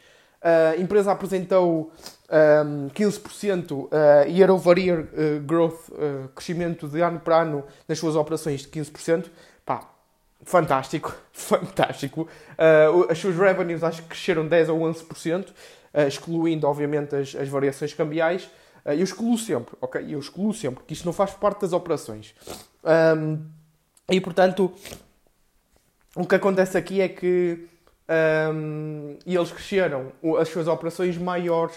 A 0.43 0.81
empresa 0.81 1.13
apresentou 1.13 1.93
um, 2.31 2.89
15% 2.89 3.73
uh, 3.73 3.89
year 4.27 4.51
over 4.51 4.79
year 4.79 5.01
uh, 5.01 5.41
growth, 5.41 5.91
uh, 5.91 6.29
crescimento 6.35 6.89
de 6.89 7.03
ano 7.03 7.21
para 7.21 7.43
ano 7.43 7.65
nas 7.87 7.99
suas 7.99 8.17
operações 8.17 8.63
de 8.63 8.69
15%. 8.69 9.27
Pá, 9.67 9.87
fantástico, 10.43 11.15
fantástico. 11.33 12.23
Uh, 12.53 13.11
as 13.11 13.19
suas 13.19 13.37
revenues 13.37 13.83
acho 13.83 14.03
que 14.03 14.09
cresceram 14.09 14.47
10 14.47 14.69
ou 14.69 14.81
11%, 14.81 15.49
uh, 15.49 15.53
excluindo 16.07 16.67
obviamente 16.67 17.15
as, 17.17 17.35
as 17.35 17.49
variações 17.49 17.93
cambiais. 17.93 18.45
Uh, 18.85 18.93
eu 18.93 19.05
excluo 19.05 19.37
sempre, 19.37 19.75
ok? 19.81 20.05
Eu 20.09 20.19
excluo 20.19 20.55
sempre, 20.55 20.85
que 20.85 20.93
isto 20.93 21.05
não 21.05 21.13
faz 21.13 21.33
parte 21.33 21.61
das 21.63 21.73
operações. 21.73 22.35
Um, 22.83 23.45
e 24.11 24.21
portanto, 24.21 24.73
o 26.17 26.27
que 26.27 26.35
acontece 26.35 26.77
aqui 26.77 27.01
é 27.01 27.09
que 27.09 27.67
um, 28.53 29.17
eles 29.25 29.53
cresceram 29.53 30.13
as 30.39 30.49
suas 30.49 30.67
operações 30.67 31.17
maiores. 31.17 31.77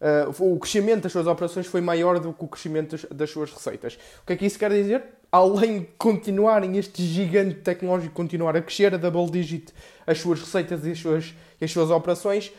Uh, 0.00 0.54
o 0.54 0.58
crescimento 0.58 1.02
das 1.02 1.12
suas 1.12 1.26
operações 1.26 1.66
foi 1.66 1.80
maior 1.80 2.18
do 2.18 2.32
que 2.32 2.44
o 2.44 2.48
crescimento 2.48 2.92
das, 2.92 3.04
das, 3.04 3.30
suas 3.30 3.52
receitas. 3.52 3.98
O 4.22 4.26
que 4.26 4.32
é 4.32 4.36
que 4.36 4.46
isso 4.46 4.58
quer 4.58 4.70
dizer? 4.70 5.04
Além 5.30 5.80
de 5.80 5.88
continuarem 5.98 6.76
este 6.78 7.02
gigante 7.02 7.56
tecnológico 7.56 8.14
continuar 8.14 8.56
a 8.56 8.62
crescer 8.62 8.94
a 8.94 8.96
double 8.96 9.30
digit 9.30 9.72
as 10.06 10.18
suas 10.18 10.40
receitas 10.40 10.84
e 10.86 10.92
as 10.92 10.98
suas, 10.98 11.34
e 11.60 11.64
as 11.64 11.70
suas 11.70 11.90
operações, 11.90 12.52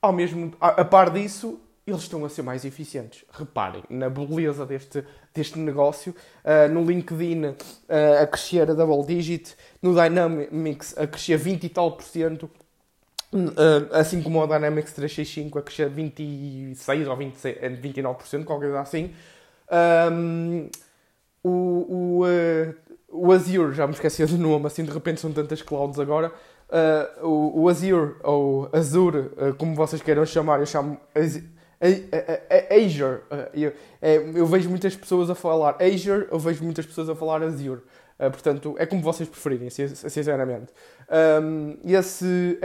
ao 0.00 0.12
mesmo 0.12 0.52
a, 0.60 0.68
a 0.80 0.84
par 0.84 1.10
disso, 1.10 1.60
eles 1.90 2.02
estão 2.02 2.24
a 2.24 2.28
ser 2.28 2.42
mais 2.42 2.64
eficientes. 2.64 3.24
Reparem 3.32 3.82
na 3.90 4.08
beleza 4.08 4.64
deste, 4.64 5.04
deste 5.34 5.58
negócio. 5.58 6.14
Uh, 6.44 6.72
no 6.72 6.84
LinkedIn 6.84 7.46
uh, 7.46 7.56
a 8.22 8.26
crescer 8.26 8.70
a 8.70 8.74
double 8.74 9.04
digit, 9.06 9.56
no 9.82 9.94
Dynamics 9.94 10.96
a 10.96 11.06
crescer 11.06 11.36
20 11.36 11.64
e 11.64 11.68
tal 11.68 11.92
por 11.92 12.04
cento, 12.04 12.50
uh, 13.32 13.92
assim 13.92 14.22
como 14.22 14.42
o 14.42 14.46
Dynamics 14.46 14.92
365 14.92 15.58
a 15.58 15.62
crescer 15.62 15.88
26 15.88 17.08
ou 17.08 17.16
26, 17.16 17.56
29%, 17.80 18.44
qualquer 18.44 18.66
coisa 18.66 18.80
assim. 18.80 19.12
Um, 20.12 20.68
o, 21.42 22.20
o, 22.20 22.22
o 23.08 23.32
Azure, 23.32 23.74
já 23.74 23.86
me 23.86 23.94
esqueci 23.94 24.26
do 24.26 24.36
nome, 24.36 24.66
assim 24.66 24.84
de 24.84 24.90
repente 24.90 25.20
são 25.20 25.32
tantas 25.32 25.62
clouds 25.62 25.98
agora. 25.98 26.32
o, 27.22 27.62
o 27.62 27.68
Azure, 27.68 28.16
ou 28.22 28.68
Azure, 28.72 29.30
como 29.56 29.74
vocês 29.74 30.02
queiram 30.02 30.26
chamar, 30.26 30.60
eu 30.60 30.66
chamo 30.66 31.00
Azure. 31.80 33.20
Eu, 33.54 33.72
é, 34.02 34.16
eu 34.16 34.46
vejo 34.46 34.68
muitas 34.68 34.94
pessoas 34.94 35.30
a 35.30 35.34
falar 35.34 35.76
Azure, 35.82 36.28
eu 36.30 36.38
vejo 36.38 36.62
muitas 36.62 36.84
pessoas 36.84 37.08
a 37.08 37.14
falar 37.14 37.42
Azure. 37.42 37.80
Portanto, 38.18 38.74
é 38.78 38.84
como 38.84 39.00
vocês 39.00 39.26
preferirem, 39.26 39.70
sinceramente. 39.70 40.70
Esse 41.82 42.58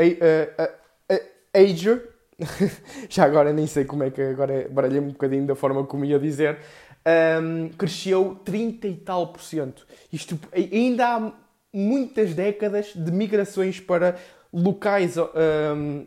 Azure, 1.53 2.01
já 3.09 3.23
agora 3.23 3.53
nem 3.53 3.65
sei 3.65 3.85
como 3.85 4.03
é 4.03 4.11
que 4.11 4.21
agora 4.21 4.67
baralhei 4.69 4.99
um 4.99 5.07
bocadinho 5.07 5.47
da 5.47 5.55
forma 5.55 5.85
como 5.85 6.03
ia 6.03 6.19
dizer, 6.19 6.57
cresceu 7.77 8.37
30 8.43 8.87
e 8.87 8.95
tal 8.95 9.27
por 9.27 9.41
cento. 9.41 9.87
Isto 10.11 10.37
ainda 10.53 11.07
há 11.07 11.31
muitas 11.73 12.33
décadas 12.33 12.91
de 12.93 13.11
migrações 13.11 13.79
para 13.79 14.17
locais, 14.51 15.15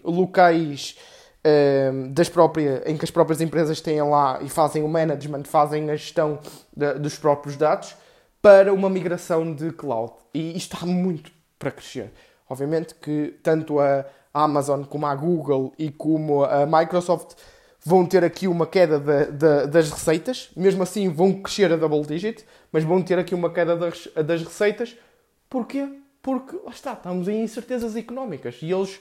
locais 0.05 0.99
das 2.11 2.29
próprias, 2.29 2.83
em 2.87 2.97
que 2.97 3.05
as 3.05 3.11
próprias 3.11 3.41
empresas 3.41 3.81
têm 3.81 4.03
lá 4.03 4.39
e 4.43 4.49
fazem 4.49 4.83
o 4.83 4.89
management, 4.89 5.45
fazem 5.45 5.91
a 5.91 5.97
gestão 5.97 6.39
de, 6.77 6.95
dos 6.95 7.19
próprios 7.19 7.57
dados, 7.57 7.95
para 8.41 8.73
uma 8.73 8.89
migração 8.89 9.53
de 9.55 9.73
cloud. 9.73 10.13
E 10.33 10.57
isto 10.57 10.75
está 10.75 10.87
muito 10.87 11.31
para 11.59 11.71
crescer. 11.71 12.13
Obviamente 12.49 12.95
que 12.95 13.39
tanto 13.43 13.81
a 13.81 14.05
Amazon 14.33 14.85
como 14.85 15.07
a 15.07 15.15
Google 15.15 15.73
e 15.79 15.91
como 15.91 16.45
a 16.45 16.65
Microsoft 16.65 17.35
vão 17.85 18.07
ter 18.07 18.25
aqui 18.25 18.47
uma 18.47 18.67
queda 18.67 18.99
de, 18.99 19.33
de, 19.33 19.67
das 19.67 19.91
receitas, 19.91 20.51
mesmo 20.57 20.83
assim 20.83 21.09
vão 21.09 21.33
crescer 21.43 21.73
a 21.73 21.77
double 21.77 22.03
digit, 22.03 22.45
mas 22.73 22.85
vão 22.85 23.03
ter 23.03 23.19
aqui 23.19 23.35
uma 23.35 23.51
queda 23.51 23.77
das, 23.77 24.09
das 24.25 24.43
receitas. 24.43 24.97
Porquê? 25.49 25.89
Porque, 26.23 26.57
lá 26.65 26.71
está, 26.71 26.93
estamos 26.93 27.29
em 27.29 27.43
incertezas 27.43 27.97
económicas 27.97 28.59
e 28.61 28.71
eles 28.71 29.01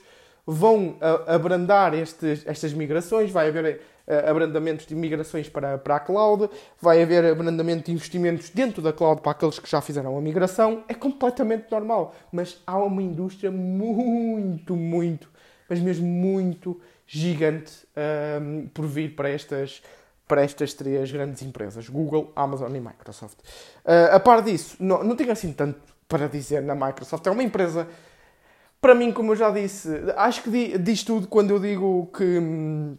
vão 0.50 0.96
abrandar 1.26 1.92
estes, 1.92 2.42
estas 2.46 2.72
migrações, 2.72 3.30
vai 3.30 3.48
haver 3.48 3.82
uh, 4.06 4.30
abrandamentos 4.30 4.86
de 4.86 4.94
migrações 4.94 5.46
para, 5.46 5.76
para 5.76 5.96
a 5.96 6.00
cloud, 6.00 6.48
vai 6.80 7.02
haver 7.02 7.22
abrandamento 7.26 7.84
de 7.84 7.92
investimentos 7.92 8.48
dentro 8.48 8.80
da 8.80 8.90
cloud 8.90 9.20
para 9.20 9.32
aqueles 9.32 9.58
que 9.58 9.68
já 9.68 9.82
fizeram 9.82 10.16
a 10.16 10.20
migração, 10.22 10.84
é 10.88 10.94
completamente 10.94 11.70
normal. 11.70 12.14
Mas 12.32 12.62
há 12.66 12.78
uma 12.78 13.02
indústria 13.02 13.50
muito, 13.50 14.74
muito, 14.74 15.28
mas 15.68 15.80
mesmo 15.80 16.06
muito 16.06 16.80
gigante 17.06 17.86
um, 18.40 18.68
por 18.68 18.86
vir 18.86 19.14
para 19.14 19.28
estas, 19.28 19.82
para 20.26 20.42
estas 20.42 20.72
três 20.72 21.12
grandes 21.12 21.42
empresas, 21.42 21.90
Google, 21.90 22.32
Amazon 22.34 22.74
e 22.74 22.80
Microsoft. 22.80 23.38
Uh, 23.84 24.14
a 24.14 24.18
par 24.18 24.40
disso, 24.40 24.76
não, 24.80 25.04
não 25.04 25.14
tenho 25.14 25.30
assim 25.30 25.52
tanto 25.52 25.78
para 26.08 26.26
dizer 26.26 26.62
na 26.62 26.74
Microsoft. 26.74 27.26
É 27.26 27.30
uma 27.30 27.42
empresa 27.42 27.86
para 28.80 28.94
mim, 28.94 29.12
como 29.12 29.32
eu 29.32 29.36
já 29.36 29.50
disse, 29.50 29.88
acho 30.16 30.42
que 30.42 30.78
diz 30.78 31.02
tudo 31.02 31.26
quando 31.26 31.50
eu 31.50 31.58
digo 31.58 32.10
que, 32.16 32.24
hum, 32.24 32.96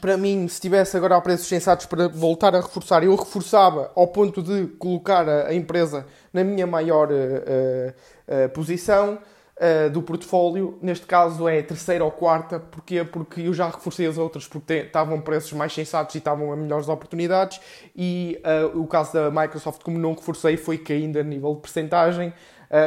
para 0.00 0.16
mim, 0.16 0.46
se 0.48 0.60
tivesse 0.60 0.96
agora 0.96 1.16
a 1.16 1.20
preços 1.20 1.46
sensatos 1.46 1.86
para 1.86 2.08
voltar 2.08 2.54
a 2.54 2.60
reforçar, 2.60 3.02
eu 3.02 3.14
reforçava 3.16 3.90
ao 3.96 4.08
ponto 4.08 4.42
de 4.42 4.66
colocar 4.78 5.28
a, 5.28 5.54
empresa 5.54 6.06
na 6.32 6.44
minha 6.44 6.66
maior 6.66 7.08
uh, 7.10 7.14
uh, 7.14 8.48
posição. 8.50 9.18
uh, 9.56 9.90
do 9.90 10.02
portfólio, 10.02 10.78
neste 10.80 11.04
caso 11.04 11.48
é 11.48 11.60
terceira 11.62 12.04
ou 12.04 12.12
quarta, 12.12 12.60
porquê? 12.60 13.02
Porque 13.02 13.40
eu 13.40 13.52
já 13.52 13.66
reforcei 13.68 14.06
as 14.06 14.16
outras 14.16 14.46
porque 14.46 14.74
estavam 14.74 15.20
preços 15.20 15.52
mais 15.52 15.72
sensatos 15.72 16.14
e 16.14 16.18
estavam 16.18 16.52
a 16.52 16.56
melhores 16.56 16.88
oportunidades, 16.88 17.60
e 17.96 18.40
o 18.74 18.86
caso 18.86 19.14
da 19.14 19.30
Microsoft, 19.32 19.82
como 19.82 19.98
não 19.98 20.14
reforcei, 20.14 20.56
foi 20.56 20.78
caindo 20.78 21.18
a 21.18 21.24
nível 21.24 21.56
de 21.56 21.62
percentagem, 21.62 22.32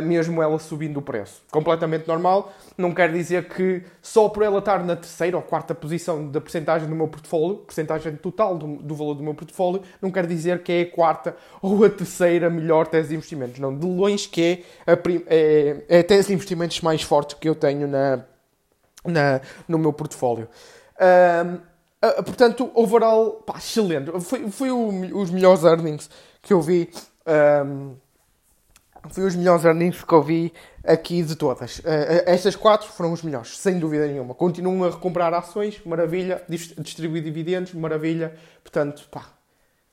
mesmo 0.03 0.41
ela 0.41 0.59
subindo 0.59 0.97
o 0.97 1.01
preço. 1.01 1.41
Completamente 1.49 2.07
normal, 2.07 2.53
não 2.77 2.93
quer 2.93 3.11
dizer 3.11 3.47
que 3.47 3.83
só 4.01 4.29
por 4.29 4.43
ela 4.43 4.59
estar 4.59 4.83
na 4.83 4.95
terceira 4.95 5.35
ou 5.35 5.43
quarta 5.43 5.73
posição 5.73 6.27
da 6.27 6.39
percentagem 6.39 6.87
do 6.87 6.95
meu 6.95 7.07
portfólio, 7.07 7.57
percentagem 7.57 8.15
total 8.15 8.57
do, 8.57 8.77
do, 8.77 8.95
valor 8.95 9.15
do 9.15 9.23
meu 9.23 9.33
portfólio, 9.33 9.81
não 10.01 10.11
quer 10.11 10.27
dizer 10.27 10.61
que 10.61 10.71
é 10.71 10.81
a 10.81 10.91
quarta 10.91 11.35
ou 11.61 11.83
a 11.83 11.89
terceira 11.89 12.49
melhor 12.49 12.87
tese 12.87 13.09
de 13.09 13.15
investimentos. 13.15 13.59
Não, 13.59 13.75
de 13.75 13.85
longe 13.85 14.29
que 14.29 14.63
é 14.85 14.91
a, 14.91 14.97
é, 15.27 15.85
é 15.89 15.99
a 15.99 16.03
tese 16.03 16.27
de 16.27 16.33
investimentos 16.33 16.81
mais 16.81 17.01
forte 17.01 17.35
que 17.35 17.49
eu 17.49 17.55
tenho 17.55 17.87
na, 17.87 18.23
na, 19.05 19.41
no 19.67 19.77
meu 19.77 19.91
portfólio. 19.91 20.47
Um, 20.99 21.55
uh, 22.07 22.23
portanto, 22.23 22.69
overall, 22.75 23.43
pá, 23.45 23.57
excelente. 23.57 24.11
Foi, 24.21 24.49
foi 24.51 24.71
o, 24.71 25.17
os 25.17 25.31
melhores 25.31 25.63
earnings 25.63 26.09
que 26.41 26.53
eu 26.53 26.61
vi. 26.61 26.89
Um, 27.65 27.95
foi 29.09 29.25
os 29.25 29.35
melhores 29.35 29.65
earnings 29.65 30.03
que 30.03 30.13
eu 30.13 30.21
vi 30.21 30.53
aqui 30.83 31.23
de 31.23 31.35
todas. 31.35 31.79
Uh, 31.79 31.83
estas 32.25 32.55
quatro 32.55 32.87
foram 32.87 33.11
os 33.11 33.23
melhores, 33.23 33.57
sem 33.57 33.79
dúvida 33.79 34.07
nenhuma. 34.07 34.33
Continuam 34.33 34.83
a 34.83 34.89
recomprar 34.89 35.33
ações, 35.33 35.81
maravilha. 35.85 36.43
Distribuir 36.47 37.23
dividendos, 37.23 37.73
maravilha. 37.73 38.35
Portanto, 38.63 39.07
pá, 39.09 39.25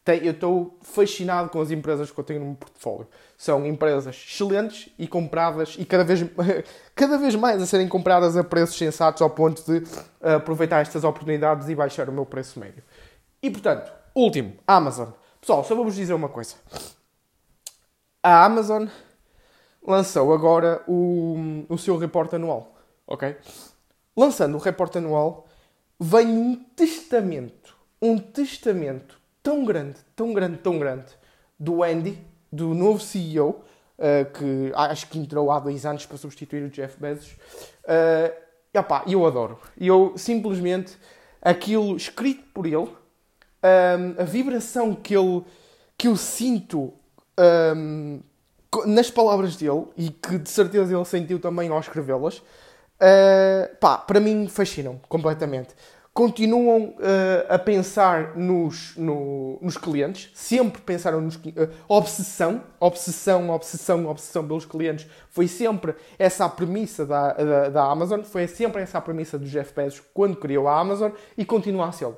tem, 0.04 0.24
eu 0.24 0.32
estou 0.32 0.78
fascinado 0.82 1.48
com 1.48 1.60
as 1.60 1.70
empresas 1.70 2.10
que 2.10 2.18
eu 2.18 2.24
tenho 2.24 2.40
no 2.40 2.46
meu 2.46 2.54
portfólio. 2.54 3.06
São 3.36 3.66
empresas 3.66 4.14
excelentes 4.14 4.90
e 4.98 5.06
compradas 5.06 5.76
e 5.78 5.84
cada 5.84 6.04
vez, 6.04 6.24
cada 6.94 7.18
vez 7.18 7.34
mais 7.34 7.62
a 7.62 7.66
serem 7.66 7.88
compradas 7.88 8.36
a 8.36 8.44
preços 8.44 8.76
sensatos 8.76 9.22
ao 9.22 9.30
ponto 9.30 9.62
de 9.64 9.78
uh, 9.78 10.36
aproveitar 10.36 10.80
estas 10.80 11.04
oportunidades 11.04 11.68
e 11.68 11.74
baixar 11.74 12.08
o 12.08 12.12
meu 12.12 12.26
preço 12.26 12.60
médio. 12.60 12.82
E 13.42 13.50
portanto, 13.50 13.90
último, 14.14 14.54
Amazon. 14.66 15.08
Pessoal, 15.40 15.64
só 15.64 15.74
vou-vos 15.74 15.94
dizer 15.94 16.12
uma 16.14 16.28
coisa 16.28 16.56
a 18.28 18.44
Amazon 18.44 18.86
lançou 19.82 20.34
agora 20.34 20.82
o, 20.86 21.64
o 21.66 21.78
seu 21.78 21.96
reporte 21.96 22.36
anual, 22.36 22.74
ok? 23.06 23.36
Lançando 24.14 24.54
o 24.56 24.60
reporte 24.60 24.98
anual, 24.98 25.46
vem 25.98 26.26
um 26.26 26.54
testamento, 26.54 27.74
um 28.02 28.18
testamento 28.18 29.18
tão 29.42 29.64
grande, 29.64 29.96
tão 30.14 30.34
grande, 30.34 30.58
tão 30.58 30.78
grande, 30.78 31.06
do 31.58 31.82
Andy, 31.82 32.18
do 32.52 32.74
novo 32.74 33.00
CEO, 33.00 33.48
uh, 33.48 33.64
eh, 33.98 34.24
que 34.26 34.72
acho 34.74 35.08
que 35.08 35.18
entrou 35.18 35.50
há 35.50 35.58
dois 35.58 35.86
anos 35.86 36.04
para 36.04 36.18
substituir 36.18 36.62
o 36.62 36.70
Jeff 36.70 37.00
Bezos. 37.00 37.32
Uh, 37.82 38.32
epá, 38.72 39.04
eu 39.08 39.26
adoro. 39.26 39.58
Eu 39.80 40.12
simplesmente, 40.16 40.98
aquilo 41.40 41.96
escrito 41.96 42.44
por 42.52 42.66
ele, 42.66 42.76
um, 42.76 42.88
eh, 43.62 44.14
a 44.18 44.24
vibração 44.24 44.94
que, 44.94 45.16
ele, 45.16 45.44
que 45.96 46.06
eu 46.06 46.16
sinto 46.16 46.92
um, 47.38 48.20
nas 48.86 49.10
palavras 49.10 49.56
dele, 49.56 49.86
e 49.96 50.10
que 50.10 50.38
de 50.38 50.50
certeza 50.50 50.94
ele 50.94 51.04
sentiu 51.04 51.38
também 51.38 51.70
ao 51.70 51.80
escrevê-las, 51.80 52.38
uh, 52.38 53.76
pá, 53.80 53.98
para 53.98 54.20
mim 54.20 54.48
fascinam 54.48 55.00
completamente. 55.08 55.74
Continuam 56.12 56.94
uh, 56.96 56.96
a 57.48 57.58
pensar 57.58 58.36
nos, 58.36 58.96
no, 58.96 59.56
nos 59.62 59.76
clientes, 59.76 60.32
sempre 60.34 60.82
pensaram 60.82 61.20
nos 61.20 61.36
uh, 61.36 61.70
obsessão, 61.86 62.64
obsessão, 62.80 63.50
obsessão, 63.50 64.06
obsessão 64.06 64.46
pelos 64.46 64.66
clientes. 64.66 65.06
Foi 65.30 65.46
sempre 65.46 65.94
essa 66.18 66.44
a 66.44 66.48
premissa 66.48 67.06
da, 67.06 67.32
da, 67.34 67.68
da 67.68 67.84
Amazon, 67.84 68.22
foi 68.22 68.48
sempre 68.48 68.82
essa 68.82 68.98
a 68.98 69.00
premissa 69.00 69.38
do 69.38 69.46
Jeff 69.46 69.72
Bezos 69.72 70.02
quando 70.12 70.36
criou 70.36 70.66
a 70.66 70.78
Amazon 70.78 71.12
e 71.36 71.44
continua 71.44 71.86
a 71.86 71.92
ser. 71.92 72.12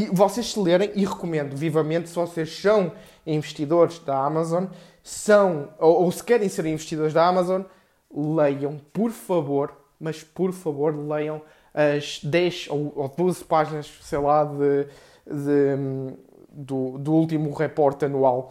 E 0.00 0.06
vocês 0.06 0.52
se 0.52 0.58
lerem, 0.58 0.92
e 0.94 1.04
recomendo 1.04 1.54
vivamente, 1.54 2.08
se 2.08 2.14
vocês 2.14 2.58
são 2.58 2.92
investidores 3.26 3.98
da 3.98 4.16
Amazon, 4.16 4.64
são, 5.02 5.68
ou, 5.78 6.04
ou 6.04 6.12
se 6.12 6.24
querem 6.24 6.48
ser 6.48 6.64
investidores 6.64 7.12
da 7.12 7.26
Amazon, 7.26 7.62
leiam, 8.10 8.80
por 8.94 9.10
favor, 9.10 9.76
mas 10.00 10.24
por 10.24 10.52
favor, 10.52 10.96
leiam 10.96 11.42
as 11.74 12.20
10 12.24 12.68
ou, 12.70 12.92
ou 12.96 13.08
12 13.14 13.44
páginas, 13.44 13.92
sei 14.00 14.18
lá, 14.18 14.42
de, 14.42 14.86
de 15.26 16.16
do, 16.48 16.96
do, 16.96 17.12
último 17.12 17.52
reporte 17.52 18.06
anual 18.06 18.50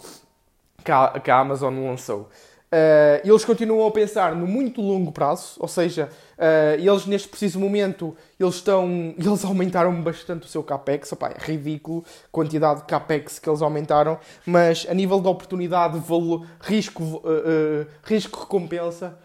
que 0.86 0.92
a, 0.92 1.20
que 1.20 1.32
a 1.32 1.40
Amazon 1.40 1.74
lançou. 1.84 2.30
Uh, 2.72 3.28
eles 3.28 3.44
continuam 3.44 3.88
a 3.88 3.92
pensar 3.92 4.36
no 4.36 4.46
muito 4.46 4.80
longo 4.80 5.12
prazo, 5.12 5.56
ou 5.58 5.68
seja, 5.68 6.08
uh, 6.38 6.80
eles 6.80 7.08
neste 7.08 7.28
preciso 7.28 7.60
momento 7.60 8.16
eles 8.40 8.56
estão, 8.56 8.88
eles 9.18 9.44
aumentaram 9.44 10.00
bastante 10.04 10.46
o 10.46 10.48
seu 10.48 10.62
capex, 10.62 11.12
opa, 11.12 11.30
é 11.30 11.38
ridículo 11.40 12.06
a 12.26 12.28
quantidade 12.32 12.82
de 12.82 12.86
capex 12.86 13.40
que 13.40 13.50
eles 13.50 13.64
aumentaram, 13.64 14.20
mas 14.46 14.86
a 14.88 14.94
nível 14.94 15.20
de 15.20 15.28
oportunidade, 15.28 15.98
valor, 15.98 16.46
risco, 16.62 17.04
uh, 17.04 17.88
risco 18.04 18.42
recompensa 18.42 19.18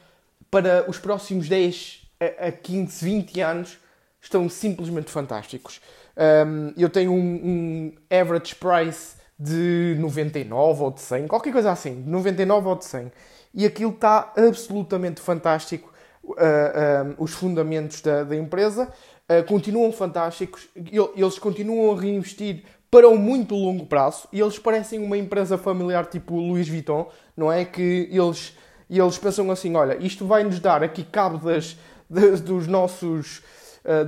para 0.50 0.88
os 0.88 0.98
próximos 0.98 1.46
10 1.46 2.00
a, 2.18 2.46
a 2.46 2.52
15, 2.52 3.04
20 3.04 3.40
anos 3.42 3.78
estão 4.22 4.48
simplesmente 4.48 5.10
fantásticos. 5.10 5.82
Um, 6.16 6.72
eu 6.78 6.88
tenho 6.88 7.12
um, 7.12 7.16
um 7.18 7.92
average 8.08 8.54
price 8.54 9.16
de 9.38 9.96
99 9.98 10.82
ou 10.82 10.90
de 10.92 11.00
100, 11.02 11.26
qualquer 11.26 11.52
coisa 11.52 11.72
assim, 11.72 12.02
de 12.02 12.08
99 12.08 12.68
ou 12.68 12.76
de 12.76 12.84
100 12.86 13.12
e 13.54 13.64
aquilo 13.64 13.92
está 13.92 14.32
absolutamente 14.36 15.20
fantástico. 15.20 15.92
Uh, 16.22 17.14
os 17.18 17.32
fundamentos 17.32 18.00
da, 18.00 18.24
da 18.24 18.34
empresa 18.34 18.90
uh, 19.28 19.44
continuam 19.44 19.92
fantásticos, 19.92 20.66
eles 20.74 21.38
continuam 21.38 21.94
a 21.94 22.00
reinvestir 22.00 22.64
para 22.90 23.06
um 23.10 23.18
muito 23.18 23.54
longo 23.54 23.84
prazo 23.84 24.26
e 24.32 24.40
eles 24.40 24.58
parecem 24.58 25.00
uma 25.00 25.18
empresa 25.18 25.58
familiar 25.58 26.06
tipo 26.06 26.34
Louis 26.36 26.66
Vuitton, 26.66 27.10
não 27.36 27.52
é? 27.52 27.66
Que 27.66 28.08
eles, 28.10 28.56
eles 28.88 29.18
pensam 29.18 29.50
assim: 29.50 29.76
olha, 29.76 29.98
isto 30.00 30.26
vai 30.26 30.44
nos 30.44 30.58
dar 30.60 30.82
aqui 30.82 31.04
cabo 31.04 31.36
das, 31.36 31.76
das 32.08 32.40
dos 32.40 32.66
nossos 32.66 33.42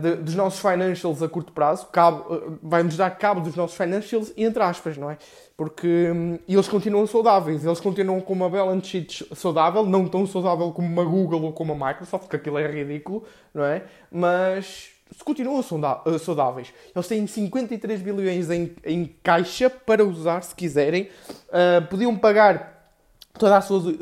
de, 0.00 0.16
dos 0.16 0.34
nossos 0.34 0.58
financials 0.58 1.22
a 1.22 1.28
curto 1.28 1.52
prazo, 1.52 1.86
cabo, 1.92 2.58
vai-nos 2.62 2.96
dar 2.96 3.10
cabo 3.10 3.42
dos 3.42 3.54
nossos 3.54 3.76
financials, 3.76 4.32
entre 4.34 4.62
aspas, 4.62 4.96
não 4.96 5.10
é? 5.10 5.18
Porque 5.56 6.10
um, 6.10 6.38
eles 6.46 6.68
continuam 6.68 7.06
saudáveis, 7.06 7.64
eles 7.64 7.80
continuam 7.80 8.20
com 8.20 8.34
uma 8.34 8.50
balance 8.50 8.86
sheet 8.86 9.26
saudável, 9.34 9.86
não 9.86 10.06
tão 10.06 10.26
saudável 10.26 10.70
como 10.70 10.86
uma 10.86 11.04
Google 11.04 11.42
ou 11.44 11.52
como 11.52 11.72
a 11.72 11.88
Microsoft, 11.88 12.28
que 12.28 12.36
aquilo 12.36 12.58
é 12.58 12.70
ridículo, 12.70 13.24
não 13.54 13.64
é? 13.64 13.84
Mas 14.10 14.90
continuam 15.24 15.60
eh, 15.60 16.18
saudáveis. 16.18 16.74
Eles 16.94 17.08
têm 17.08 17.26
53 17.26 18.02
bilhões 18.02 18.50
em, 18.50 18.74
em 18.84 19.06
caixa 19.22 19.70
para 19.70 20.04
usar 20.04 20.42
se 20.42 20.54
quiserem. 20.54 21.08
Uh, 21.48 21.86
podiam 21.88 22.14
pagar 22.16 22.92
toda 23.38 23.56
a 23.56 23.60
sua 23.60 23.94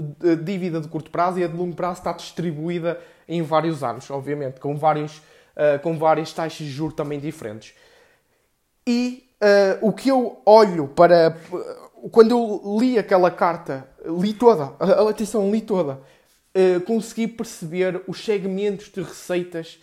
dívida 0.42 0.80
de 0.80 0.88
curto 0.88 1.10
prazo 1.10 1.38
e 1.38 1.44
a 1.44 1.46
de 1.46 1.56
longo 1.56 1.74
prazo 1.76 2.00
está 2.00 2.12
distribuída 2.12 3.00
em 3.28 3.42
vários 3.42 3.84
anos, 3.84 4.10
obviamente, 4.10 4.58
com 4.58 4.76
vários 4.76 5.22
uh, 5.54 5.78
com 5.82 5.96
várias 5.96 6.32
taxas 6.32 6.66
de 6.66 6.70
juros 6.70 6.94
também 6.94 7.18
diferentes. 7.18 7.74
E 8.86 9.30
o 9.80 9.92
que 9.92 10.09
eu 10.09 10.40
olho 10.44 10.88
para. 10.88 11.37
Quando 12.11 12.30
eu 12.30 12.78
li 12.78 12.98
aquela 12.98 13.30
carta, 13.30 13.88
li 14.04 14.35
toda, 14.35 14.72
atenção, 15.09 15.50
li 15.50 15.61
toda, 15.61 16.00
uh, 16.54 16.80
consegui 16.83 17.26
perceber 17.26 18.02
os 18.07 18.24
segmentos 18.24 18.90
de 18.90 19.02
receitas 19.02 19.80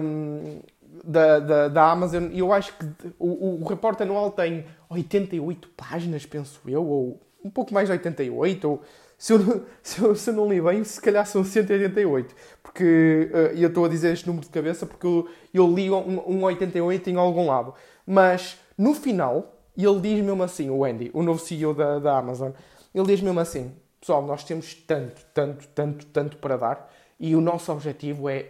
um, 0.00 0.60
da, 1.02 1.38
da, 1.38 1.68
da, 1.68 1.90
Amazon 1.90 2.28
e 2.32 2.38
eu 2.38 2.52
acho 2.52 2.76
que 2.76 2.86
o, 3.18 3.62
o 3.62 3.64
reporte 3.64 4.02
anual 4.02 4.30
tem 4.30 4.64
88 4.88 5.68
páginas, 5.76 6.24
penso 6.24 6.60
eu, 6.66 6.84
ou 6.84 7.20
um 7.44 7.50
pouco 7.50 7.74
mais 7.74 7.88
de 7.88 7.92
88, 7.92 8.68
ou 8.68 8.82
se 9.18 9.32
eu, 9.32 9.66
se 9.82 10.00
eu, 10.00 10.14
se 10.14 10.30
eu 10.30 10.34
não 10.34 10.48
li 10.48 10.60
bem, 10.60 10.82
se 10.82 11.00
calhar 11.00 11.26
são 11.26 11.44
188. 11.44 12.34
Porque 12.62 13.30
uh, 13.32 13.36
eu 13.56 13.68
estou 13.68 13.84
a 13.84 13.88
dizer 13.88 14.12
este 14.12 14.26
número 14.26 14.46
de 14.46 14.52
cabeça 14.52 14.86
porque 14.86 15.06
eu, 15.06 15.28
eu 15.52 15.72
li 15.72 15.90
um, 15.90 16.20
um 16.28 16.42
88 16.44 17.10
em 17.10 17.16
algum 17.16 17.46
lado. 17.46 17.74
Mas 18.06 18.58
no 18.76 18.94
final, 18.94 19.56
ele 19.76 20.00
diz 20.00 20.24
mesmo 20.24 20.42
assim, 20.42 20.70
o 20.70 20.84
Andy, 20.84 21.10
o 21.12 21.22
novo 21.22 21.38
CEO 21.38 21.74
da, 21.74 21.98
da 21.98 22.18
Amazon, 22.18 22.52
ele 22.94 23.06
diz 23.06 23.20
mesmo 23.20 23.40
assim: 23.40 23.72
pessoal, 24.00 24.22
nós 24.24 24.44
temos 24.44 24.74
tanto, 24.74 25.24
tanto, 25.32 25.66
tanto, 25.68 26.06
tanto 26.06 26.36
para 26.38 26.56
dar 26.56 26.92
e 27.18 27.34
o 27.34 27.40
nosso 27.40 27.72
objetivo 27.72 28.28
é. 28.28 28.48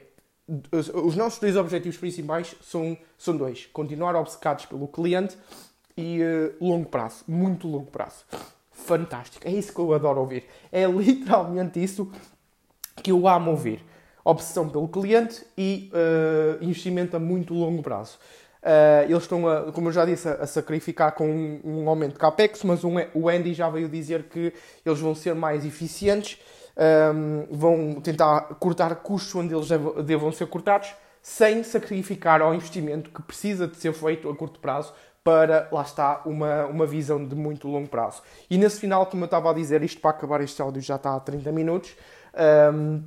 Os 0.70 1.16
nossos 1.16 1.38
dois 1.38 1.56
objetivos 1.56 1.96
principais 1.96 2.54
são, 2.60 2.96
são 3.16 3.36
dois: 3.36 3.66
continuar 3.72 4.14
obcecados 4.14 4.66
pelo 4.66 4.86
cliente 4.86 5.38
e 5.96 6.20
uh, 6.22 6.64
longo 6.64 6.86
prazo, 6.86 7.24
muito 7.26 7.66
longo 7.66 7.90
prazo 7.90 8.24
fantástico. 8.74 9.46
É 9.46 9.50
isso 9.50 9.72
que 9.72 9.78
eu 9.78 9.94
adoro 9.94 10.20
ouvir. 10.20 10.44
É 10.70 10.86
literalmente 10.90 11.82
isso 11.82 12.10
que 12.96 13.10
eu 13.10 13.26
amo 13.26 13.52
ouvir. 13.52 13.82
Obsessão 14.24 14.68
pelo 14.68 14.88
cliente 14.88 15.44
e 15.56 15.90
uh, 15.92 16.62
investimento 16.62 17.16
a 17.16 17.20
muito 17.20 17.54
longo 17.54 17.82
prazo. 17.82 18.18
Uh, 18.64 19.04
eles 19.10 19.24
estão, 19.24 19.46
a, 19.46 19.70
como 19.72 19.88
eu 19.88 19.92
já 19.92 20.06
disse, 20.06 20.26
a, 20.26 20.46
sacrificar 20.46 21.12
com 21.12 21.28
um, 21.28 21.60
um, 21.62 21.88
aumento 21.88 22.14
de 22.14 22.18
capex, 22.18 22.62
mas 22.64 22.82
um, 22.82 22.94
o 23.12 23.28
Andy 23.28 23.52
já 23.52 23.68
veio 23.68 23.90
dizer 23.90 24.22
que 24.24 24.54
eles 24.86 24.98
vão 24.98 25.14
ser 25.14 25.34
mais 25.34 25.66
eficientes 25.66 26.38
um, 26.76 27.46
vão 27.50 28.00
tentar 28.00 28.40
cortar 28.58 28.94
custos 28.96 29.34
onde 29.34 29.54
eles 29.54 29.68
devam 30.04 30.32
ser 30.32 30.46
cortados, 30.46 30.92
sem 31.22 31.62
sacrificar 31.62 32.42
ao 32.42 32.54
investimento 32.54 33.10
que 33.10 33.22
precisa 33.22 33.66
de 33.66 33.76
ser 33.76 33.92
feito 33.92 34.28
a 34.28 34.36
curto 34.36 34.60
prazo 34.60 34.92
para, 35.22 35.68
lá 35.72 35.82
está, 35.82 36.20
uma, 36.26 36.66
uma 36.66 36.86
visão 36.86 37.24
de 37.24 37.34
muito 37.34 37.66
longo 37.66 37.88
prazo. 37.88 38.22
E 38.50 38.58
nesse 38.58 38.78
final, 38.78 39.06
como 39.06 39.22
eu 39.22 39.26
estava 39.26 39.50
a 39.50 39.54
dizer, 39.54 39.82
isto 39.82 40.00
para 40.00 40.10
acabar 40.10 40.42
este 40.42 40.60
áudio 40.60 40.82
já 40.82 40.96
está 40.96 41.14
a 41.14 41.20
30 41.20 41.50
minutos, 41.50 41.96
um, 42.74 43.02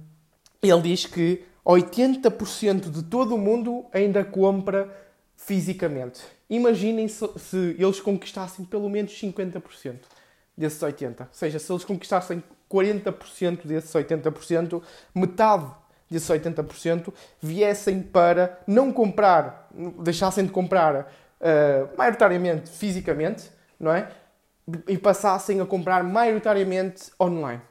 ele 0.63 0.81
diz 0.81 1.05
que 1.05 1.45
80% 1.63 2.89
de 2.89 3.03
todo 3.03 3.35
o 3.35 3.37
mundo 3.37 3.85
ainda 3.93 4.23
compra 4.23 4.89
fisicamente. 5.37 6.21
Imaginem 6.49 7.07
se, 7.07 7.25
se, 7.37 7.75
eles 7.77 8.01
conquistassem 8.01 8.65
pelo 8.65 8.89
menos 8.89 9.13
50% 9.13 9.99
desses 10.57 10.79
80%. 10.79 11.21
Ou 11.21 11.27
seja, 11.31 11.59
se 11.59 11.71
eles 11.71 11.85
conquistassem 11.85 12.43
40% 12.69 13.65
desses 13.65 13.91
80%, 13.91 14.81
metade 15.15 15.71
desses 16.09 16.27
80% 16.27 17.13
viessem 17.41 18.01
para 18.01 18.59
não 18.65 18.91
comprar, 18.91 19.69
deixassem 19.99 20.45
de 20.45 20.51
comprar 20.51 21.01
uh, 21.39 21.97
maioritariamente 21.97 22.69
fisicamente, 22.69 23.49
não 23.79 23.93
é? 23.93 24.09
E 24.87 24.97
passassem 24.97 25.61
a 25.61 25.65
comprar 25.65 26.03
maioritariamente 26.03 27.11
online 27.21 27.61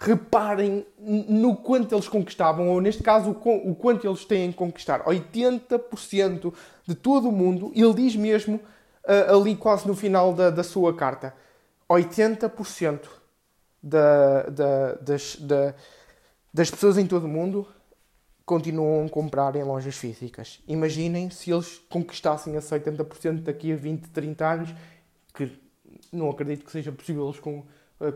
reparem 0.00 0.86
no 0.98 1.54
quanto 1.54 1.94
eles 1.94 2.08
conquistavam, 2.08 2.70
ou 2.70 2.80
neste 2.80 3.02
caso, 3.02 3.32
o 3.32 3.74
quanto 3.74 4.06
eles 4.06 4.24
têm 4.24 4.50
que 4.50 4.56
conquistar. 4.56 5.04
80% 5.04 6.54
de 6.88 6.94
todo 6.94 7.28
o 7.28 7.32
mundo, 7.32 7.70
ele 7.74 7.92
diz 7.92 8.16
mesmo 8.16 8.56
uh, 8.56 9.36
ali 9.36 9.54
quase 9.54 9.86
no 9.86 9.94
final 9.94 10.32
da, 10.32 10.48
da 10.48 10.62
sua 10.62 10.94
carta, 10.96 11.34
80% 11.88 13.00
da, 13.82 14.44
da, 14.44 14.94
das, 14.94 15.36
da, 15.36 15.74
das 16.52 16.70
pessoas 16.70 16.96
em 16.96 17.06
todo 17.06 17.24
o 17.24 17.28
mundo 17.28 17.68
continuam 18.46 19.04
a 19.04 19.08
comprar 19.08 19.54
em 19.54 19.62
lojas 19.62 19.96
físicas. 19.96 20.60
Imaginem 20.66 21.28
se 21.28 21.52
eles 21.52 21.78
conquistassem 21.90 22.56
esse 22.56 22.74
80% 22.74 23.42
daqui 23.42 23.70
a 23.70 23.76
20, 23.76 24.08
30 24.08 24.48
anos, 24.48 24.74
que 25.34 25.60
não 26.10 26.30
acredito 26.30 26.64
que 26.64 26.72
seja 26.72 26.90
possível 26.90 27.26
eles 27.26 27.38
com 27.38 27.64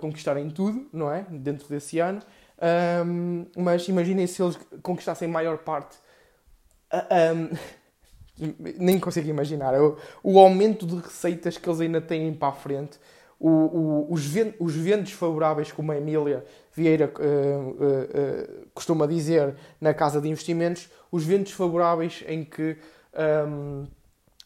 conquistarem 0.00 0.50
tudo, 0.50 0.86
não 0.92 1.10
é? 1.12 1.26
Dentro 1.30 1.68
desse 1.68 1.98
ano. 1.98 2.20
Um, 3.06 3.46
mas 3.56 3.86
imaginem 3.88 4.26
se 4.26 4.42
eles 4.42 4.58
conquistassem 4.82 5.28
maior 5.28 5.58
parte. 5.58 5.96
Um, 6.92 7.56
nem 8.78 8.98
consigo 8.98 9.28
imaginar. 9.28 9.74
O, 9.74 9.98
o, 10.22 10.38
aumento 10.38 10.86
de 10.86 10.96
receitas 10.96 11.58
que 11.58 11.68
eles 11.68 11.80
ainda 11.80 12.00
têm 12.00 12.32
para 12.32 12.48
a 12.48 12.52
frente. 12.52 12.98
O, 13.38 13.48
o, 13.48 14.12
os, 14.12 14.24
ventos, 14.24 14.56
os 14.60 14.74
ventos 14.74 15.12
favoráveis, 15.12 15.70
como 15.70 15.92
a 15.92 15.96
Emília 15.96 16.44
Vieira 16.72 17.12
uh, 17.18 17.70
uh, 17.70 18.66
costuma 18.72 19.06
dizer 19.06 19.54
na 19.80 19.92
Casa 19.92 20.20
de 20.20 20.28
Investimentos, 20.28 20.88
os 21.10 21.24
ventos 21.24 21.52
favoráveis 21.52 22.24
em 22.26 22.44
que. 22.44 22.76
Um, 23.46 23.86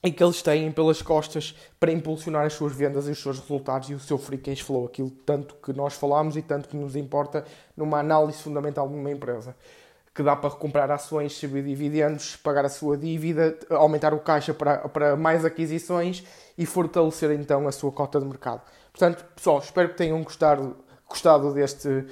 em 0.03 0.13
que 0.13 0.23
eles 0.23 0.43
têm 0.43 0.71
pelas 0.71 1.03
costas 1.03 1.57
para 1.79 1.91
impulsionar 1.91 2.47
as 2.47 2.53
suas 2.53 2.73
vendas 2.73 3.09
e 3.09 3.11
os 3.11 3.21
seus 3.21 3.41
resultados 3.41 3.91
e 3.91 3.95
o 3.95 4.01
seu 4.01 4.17
free 4.17 4.39
cash 4.39 4.61
flow, 4.61 4.87
aquilo 4.87 5.11
tanto 5.11 5.57
que 5.57 5.73
nós 5.73 5.95
falamos 5.95 6.37
e 6.37 6.43
tanto 6.43 6.69
que 6.69 6.77
nos 6.77 6.95
importa 6.95 7.45
numa 7.77 7.99
análise 7.99 8.43
fundamental 8.43 8.89
de 8.89 8.95
uma 8.95 9.11
empresa. 9.11 9.57
Que 10.15 10.23
dá 10.23 10.35
para 10.35 10.51
comprar 10.51 10.91
ações, 10.91 11.33
receber 11.35 11.63
dividendos, 11.63 12.37
pagar 12.37 12.65
a 12.65 12.69
sua 12.69 12.97
dívida, 12.97 13.57
aumentar 13.71 14.13
o 14.15 14.19
caixa 14.19 14.53
para, 14.53 14.89
para 14.89 15.17
mais 15.17 15.45
aquisições 15.45 16.25
e 16.57 16.67
fortalecer 16.67 17.31
então 17.33 17.67
a 17.69 17.73
sua 17.73 17.93
cota 17.93 18.19
de 18.19 18.27
mercado. 18.27 18.63
Portanto, 18.93 19.25
pessoal, 19.35 19.59
espero 19.59 19.91
que 19.91 19.97
tenham 19.97 20.21
gostado, 20.23 20.77
gostado 21.09 21.53
deste, 21.55 22.07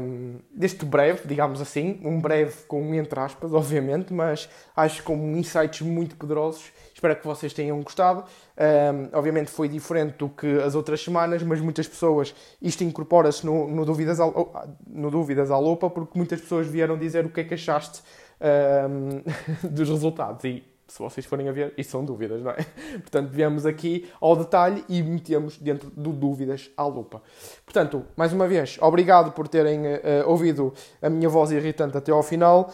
um, 0.00 0.38
deste 0.54 0.84
breve, 0.84 1.26
digamos 1.26 1.60
assim, 1.60 2.00
um 2.04 2.20
breve 2.20 2.64
com 2.68 2.94
entre 2.94 3.18
aspas, 3.18 3.52
obviamente, 3.54 4.12
mas 4.12 4.48
acho 4.76 5.02
com 5.02 5.16
insights 5.36 5.80
muito 5.80 6.16
poderosos 6.16 6.70
Espero 7.04 7.16
que 7.16 7.26
vocês 7.26 7.52
tenham 7.52 7.82
gostado. 7.82 8.24
Um, 8.56 9.18
obviamente 9.18 9.50
foi 9.50 9.68
diferente 9.68 10.16
do 10.16 10.28
que 10.28 10.46
as 10.62 10.74
outras 10.74 11.02
semanas, 11.02 11.42
mas 11.42 11.60
muitas 11.60 11.86
pessoas, 11.86 12.34
isto 12.62 12.82
incorpora-se 12.82 13.44
no, 13.44 13.68
no, 13.68 13.84
Dúvidas 13.84 14.18
ao, 14.20 14.52
no 14.86 15.10
Dúvidas 15.10 15.50
à 15.50 15.58
Lupa, 15.58 15.90
porque 15.90 16.16
muitas 16.16 16.40
pessoas 16.40 16.66
vieram 16.66 16.96
dizer 16.96 17.26
o 17.26 17.28
que 17.28 17.40
é 17.40 17.44
que 17.44 17.54
achaste 17.54 18.00
um, 18.40 19.22
dos 19.68 19.88
resultados. 19.90 20.44
E 20.44 20.64
se 20.94 21.02
vocês 21.02 21.26
forem 21.26 21.48
a 21.48 21.52
ver, 21.52 21.74
isso 21.76 21.90
são 21.90 22.04
dúvidas, 22.04 22.40
não 22.40 22.52
é? 22.52 22.64
Portanto, 23.02 23.28
viemos 23.28 23.66
aqui 23.66 24.08
ao 24.20 24.36
detalhe 24.36 24.84
e 24.88 25.02
metemos 25.02 25.58
dentro 25.58 25.90
do 25.90 26.12
dúvidas 26.12 26.70
à 26.76 26.86
lupa. 26.86 27.20
Portanto, 27.64 28.04
mais 28.14 28.32
uma 28.32 28.46
vez, 28.46 28.78
obrigado 28.80 29.32
por 29.32 29.48
terem 29.48 29.80
uh, 29.80 29.98
ouvido 30.28 30.72
a 31.02 31.10
minha 31.10 31.28
voz 31.28 31.50
irritante 31.50 31.98
até 31.98 32.12
ao 32.12 32.22
final 32.22 32.72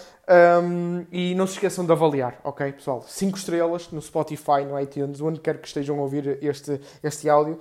um, 0.63 1.07
e 1.11 1.35
não 1.35 1.47
se 1.47 1.55
esqueçam 1.55 1.87
de 1.87 1.93
avaliar, 1.93 2.39
ok, 2.45 2.71
pessoal? 2.73 3.01
5 3.01 3.39
estrelas 3.39 3.91
no 3.91 4.03
Spotify, 4.03 4.67
no 4.69 4.79
iTunes, 4.79 5.23
onde 5.23 5.41
quer 5.41 5.59
que 5.59 5.67
estejam 5.67 5.99
a 5.99 6.03
ouvir 6.03 6.37
este, 6.43 6.79
este 7.03 7.27
áudio 7.27 7.59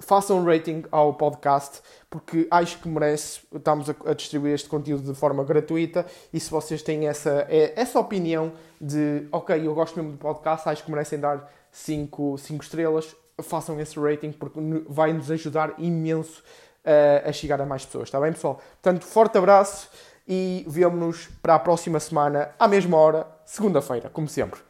façam 0.00 0.38
um 0.38 0.44
rating 0.44 0.84
ao 0.90 1.14
podcast, 1.14 1.80
porque 2.08 2.48
acho 2.50 2.78
que 2.78 2.88
merece. 2.88 3.40
Estamos 3.54 3.88
a, 3.88 3.94
a, 4.06 4.14
distribuir 4.14 4.54
este 4.54 4.68
conteúdo 4.68 5.12
de 5.12 5.18
forma 5.18 5.44
gratuita 5.44 6.04
e 6.32 6.40
se 6.40 6.50
vocês 6.50 6.82
têm 6.82 7.06
essa, 7.06 7.46
é, 7.48 7.72
essa 7.76 8.00
opinião 8.00 8.52
de, 8.80 9.26
ok, 9.30 9.66
eu 9.66 9.74
gosto 9.74 9.96
mesmo 9.96 10.12
do 10.12 10.18
podcast, 10.18 10.68
acho 10.68 10.84
que 10.84 10.90
merecem 10.90 11.20
dar 11.20 11.50
5 11.70 12.36
estrelas, 12.60 13.14
façam 13.42 13.78
esse 13.80 13.98
rating 13.98 14.32
porque 14.32 14.58
vai 14.88 15.12
nos 15.12 15.30
ajudar 15.30 15.74
imenso 15.78 16.42
uh, 16.84 17.28
a 17.28 17.32
chegar 17.32 17.60
a 17.60 17.66
mais 17.66 17.84
pessoas, 17.84 18.08
está 18.08 18.20
bem, 18.20 18.32
pessoal? 18.32 18.60
Portanto, 18.82 19.04
forte 19.04 19.38
abraço 19.38 19.88
e 20.26 20.64
vemo-nos 20.68 21.28
para 21.42 21.54
a 21.54 21.58
próxima 21.58 22.00
semana, 22.00 22.50
à 22.58 22.68
mesma 22.68 22.96
hora, 22.96 23.26
segunda-feira, 23.44 24.08
como 24.10 24.28
sempre. 24.28 24.69